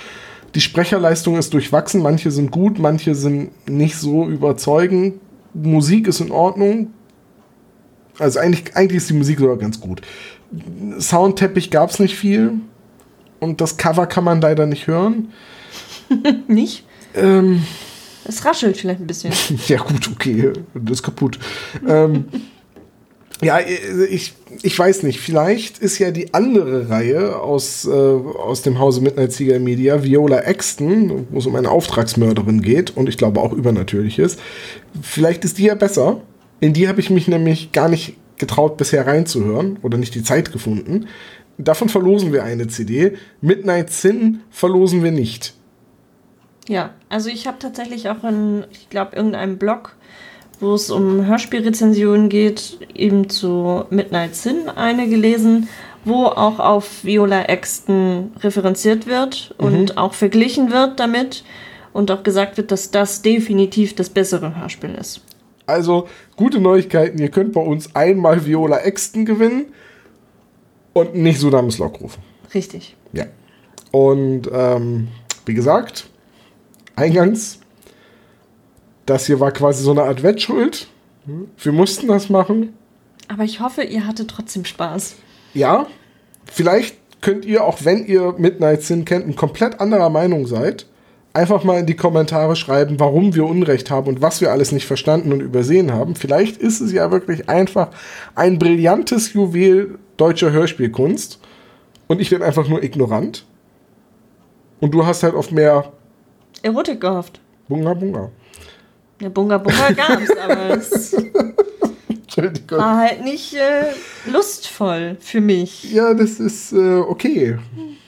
Die 0.54 0.62
Sprecherleistung 0.62 1.36
ist 1.36 1.52
durchwachsen, 1.52 2.00
manche 2.00 2.30
sind 2.30 2.50
gut, 2.50 2.78
manche 2.78 3.14
sind 3.14 3.50
nicht 3.68 3.96
so 3.96 4.26
überzeugend. 4.26 5.20
Musik 5.52 6.08
ist 6.08 6.20
in 6.20 6.30
Ordnung. 6.30 6.94
Also 8.18 8.38
eigentlich, 8.38 8.74
eigentlich 8.74 8.98
ist 8.98 9.10
die 9.10 9.14
Musik 9.14 9.38
sogar 9.38 9.58
ganz 9.58 9.78
gut. 9.78 10.00
Soundteppich 10.98 11.70
gab 11.70 11.90
es 11.90 11.98
nicht 11.98 12.16
viel. 12.16 12.52
Und 13.40 13.60
das 13.60 13.76
Cover 13.76 14.06
kann 14.06 14.24
man 14.24 14.40
leider 14.40 14.66
nicht 14.66 14.86
hören. 14.86 15.32
Nicht? 16.48 16.84
Ähm, 17.14 17.62
Es 18.24 18.44
raschelt 18.44 18.76
vielleicht 18.76 19.00
ein 19.00 19.06
bisschen. 19.06 19.32
ja, 19.66 19.78
gut, 19.78 20.08
okay, 20.10 20.52
das 20.74 20.98
ist 20.98 21.02
kaputt. 21.02 21.38
ähm, 21.86 22.24
ja, 23.42 23.58
ich, 24.08 24.32
ich 24.62 24.78
weiß 24.78 25.02
nicht. 25.02 25.20
Vielleicht 25.20 25.78
ist 25.78 25.98
ja 25.98 26.10
die 26.10 26.32
andere 26.32 26.88
Reihe 26.88 27.36
aus, 27.38 27.84
äh, 27.84 27.90
aus 27.90 28.62
dem 28.62 28.78
Hause 28.78 29.02
Midnight 29.02 29.32
Seagull 29.32 29.60
Media, 29.60 30.02
Viola 30.02 30.38
Exton, 30.40 31.26
wo 31.30 31.38
es 31.38 31.44
um 31.46 31.54
eine 31.54 31.70
Auftragsmörderin 31.70 32.62
geht 32.62 32.96
und 32.96 33.10
ich 33.10 33.18
glaube 33.18 33.40
auch 33.40 33.52
übernatürlich 33.52 34.18
ist. 34.18 34.40
Vielleicht 35.02 35.44
ist 35.44 35.58
die 35.58 35.64
ja 35.64 35.74
besser. 35.74 36.22
In 36.60 36.72
die 36.72 36.88
habe 36.88 37.00
ich 37.00 37.10
mich 37.10 37.28
nämlich 37.28 37.72
gar 37.72 37.90
nicht 37.90 38.16
getraut, 38.38 38.76
bisher 38.76 39.06
reinzuhören 39.06 39.78
oder 39.82 39.98
nicht 39.98 40.14
die 40.14 40.22
Zeit 40.22 40.52
gefunden. 40.52 41.06
Davon 41.58 41.88
verlosen 41.88 42.32
wir 42.32 42.44
eine 42.44 42.68
CD. 42.68 43.16
Midnight 43.40 43.90
Sin 43.90 44.40
verlosen 44.50 45.02
wir 45.02 45.12
nicht. 45.12 45.54
Ja, 46.68 46.90
also 47.08 47.28
ich 47.28 47.46
habe 47.46 47.58
tatsächlich 47.58 48.08
auch 48.08 48.24
in, 48.24 48.64
ich 48.72 48.90
glaube, 48.90 49.16
irgendeinem 49.16 49.56
Blog, 49.56 49.96
wo 50.60 50.74
es 50.74 50.90
um 50.90 51.24
Hörspielrezensionen 51.24 52.28
geht, 52.28 52.78
eben 52.94 53.28
zu 53.28 53.84
Midnight 53.90 54.34
Sin 54.34 54.68
eine 54.68 55.08
gelesen, 55.08 55.68
wo 56.04 56.26
auch 56.26 56.58
auf 56.58 57.04
Viola 57.04 57.42
Exton 57.44 58.32
referenziert 58.40 59.06
wird 59.06 59.54
und 59.58 59.98
auch 59.98 60.14
verglichen 60.14 60.70
wird 60.70 61.00
damit 61.00 61.44
und 61.92 62.10
auch 62.10 62.22
gesagt 62.22 62.56
wird, 62.56 62.70
dass 62.70 62.90
das 62.90 63.22
definitiv 63.22 63.94
das 63.94 64.10
bessere 64.10 64.58
Hörspiel 64.60 64.94
ist. 64.94 65.20
Also, 65.66 66.08
gute 66.36 66.60
Neuigkeiten, 66.60 67.18
ihr 67.18 67.30
könnt 67.30 67.52
bei 67.52 67.60
uns 67.60 67.94
einmal 67.94 68.46
Viola 68.46 68.78
Exton 68.78 69.24
gewinnen 69.24 69.66
und 70.92 71.14
nicht 71.14 71.40
Sudames 71.40 71.78
Lockruf. 71.78 72.18
Richtig. 72.54 72.96
Ja. 73.12 73.26
Und 73.90 74.48
ähm, 74.52 75.08
wie 75.44 75.54
gesagt, 75.54 76.08
eingangs, 76.94 77.58
das 79.06 79.26
hier 79.26 79.40
war 79.40 79.52
quasi 79.52 79.82
so 79.82 79.90
eine 79.92 80.02
Art 80.02 80.22
Wettschuld. 80.22 80.88
Wir 81.58 81.72
mussten 81.72 82.08
das 82.08 82.28
machen. 82.28 82.74
Aber 83.28 83.44
ich 83.44 83.60
hoffe, 83.60 83.82
ihr 83.82 84.06
hattet 84.06 84.30
trotzdem 84.30 84.64
Spaß. 84.64 85.16
Ja, 85.54 85.86
vielleicht 86.44 86.96
könnt 87.20 87.44
ihr, 87.44 87.64
auch 87.64 87.84
wenn 87.84 88.06
ihr 88.06 88.34
Midnight 88.38 88.82
Sin 88.82 89.04
kennt, 89.04 89.26
ein 89.26 89.36
komplett 89.36 89.80
anderer 89.80 90.10
Meinung 90.10 90.46
seid, 90.46 90.86
einfach 91.36 91.64
mal 91.64 91.80
in 91.80 91.86
die 91.86 91.96
Kommentare 91.96 92.56
schreiben, 92.56 92.98
warum 92.98 93.34
wir 93.34 93.44
Unrecht 93.44 93.90
haben 93.90 94.08
und 94.08 94.22
was 94.22 94.40
wir 94.40 94.50
alles 94.50 94.72
nicht 94.72 94.86
verstanden 94.86 95.32
und 95.32 95.40
übersehen 95.40 95.92
haben. 95.92 96.16
Vielleicht 96.16 96.56
ist 96.56 96.80
es 96.80 96.92
ja 96.92 97.12
wirklich 97.12 97.48
einfach 97.48 97.90
ein 98.34 98.58
brillantes 98.58 99.34
Juwel 99.34 99.98
deutscher 100.16 100.50
Hörspielkunst 100.50 101.38
und 102.06 102.20
ich 102.20 102.30
bin 102.30 102.42
einfach 102.42 102.68
nur 102.68 102.82
ignorant. 102.82 103.44
Und 104.80 104.92
du 104.92 105.06
hast 105.06 105.22
halt 105.22 105.34
auf 105.34 105.50
mehr 105.50 105.92
Erotik 106.62 107.00
gehofft. 107.00 107.40
Bunga 107.68 107.94
Bunga. 107.94 108.30
Ja, 109.20 109.28
Bunga 109.28 109.58
Bunga 109.58 109.90
gab's, 109.96 110.30
aber 110.42 110.70
es 110.70 111.16
war 112.68 112.98
halt 112.98 113.24
nicht 113.24 113.54
äh, 113.54 113.92
lustvoll 114.30 115.16
für 115.20 115.40
mich. 115.40 115.92
Ja, 115.92 116.14
das 116.14 116.40
ist 116.40 116.72
äh, 116.72 116.96
okay 116.96 117.58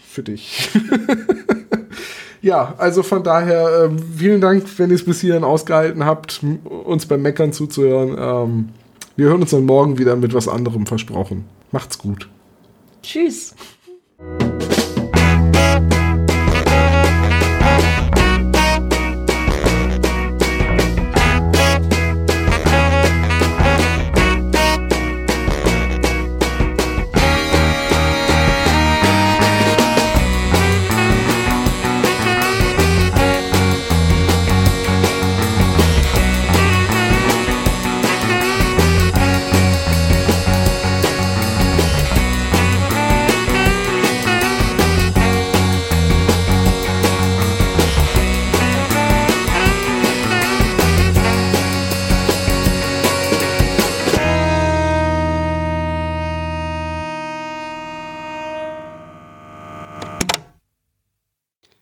für 0.06 0.22
dich. 0.22 0.70
ja, 2.42 2.74
also 2.78 3.02
von 3.02 3.22
daher 3.22 3.84
ähm, 3.84 3.98
vielen 4.16 4.40
Dank, 4.40 4.66
wenn 4.78 4.90
ihr 4.90 4.96
es 4.96 5.04
bis 5.04 5.20
hierhin 5.20 5.44
ausgehalten 5.44 6.04
habt, 6.04 6.40
uns 6.84 7.06
beim 7.06 7.22
Meckern 7.22 7.52
zuzuhören. 7.52 8.16
Ähm, 8.18 8.68
wir 9.16 9.26
hören 9.26 9.40
uns 9.40 9.50
dann 9.50 9.64
morgen 9.64 9.98
wieder 9.98 10.16
mit 10.16 10.34
was 10.34 10.48
anderem 10.48 10.86
versprochen. 10.86 11.44
Macht's 11.72 11.98
gut. 11.98 12.28
Tschüss. 13.02 13.54